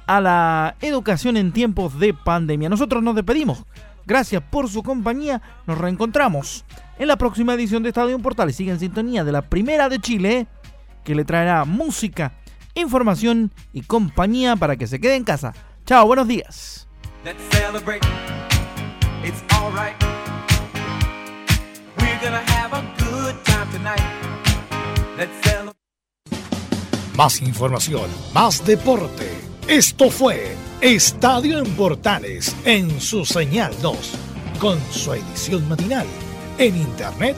a 0.08 0.22
la 0.22 0.76
educación 0.82 1.36
en 1.38 1.52
tiempos 1.52 2.00
de 2.00 2.14
pandemia. 2.14 2.70
Nosotros 2.70 3.02
nos 3.04 3.16
despedimos. 3.16 3.66
Gracias 4.06 4.44
por 4.44 4.70
su 4.70 4.84
compañía. 4.84 5.42
Nos 5.66 5.80
reencontramos 5.80 6.64
en 7.00 7.08
la 7.08 7.18
próxima 7.18 7.56
edición 7.56 7.82
de 7.84 7.90
Estadio 7.90 8.18
Portales. 8.20 8.56
Sigue 8.56 8.72
en 8.72 8.80
sintonía 8.80 9.24
de 9.24 9.32
la 9.32 9.42
primera 9.42 9.90
de 9.90 10.00
Chile, 10.00 10.48
que 11.06 11.16
le 11.16 11.24
traerá 11.24 11.64
música, 11.64 12.34
información 12.74 13.54
y 13.72 13.84
compañía 13.84 14.58
para 14.58 14.76
que 14.76 14.88
se 14.88 15.00
quede 15.00 15.16
en 15.16 15.24
casa. 15.24 15.54
Chao, 15.86 16.06
buenos 16.06 16.28
días. 16.28 16.88
Más 27.16 27.42
información, 27.42 28.10
más 28.34 28.66
deporte. 28.66 29.32
Esto 29.68 30.10
fue 30.10 30.56
Estadio 30.82 31.60
en 31.60 31.76
Portales 31.76 32.56
en 32.66 33.00
su 33.00 33.26
señal 33.26 33.74
2, 33.82 33.98
con 34.60 34.80
su 34.92 35.14
edición 35.14 35.68
matinal. 35.70 36.06
En 36.58 36.76
internet 36.76 37.38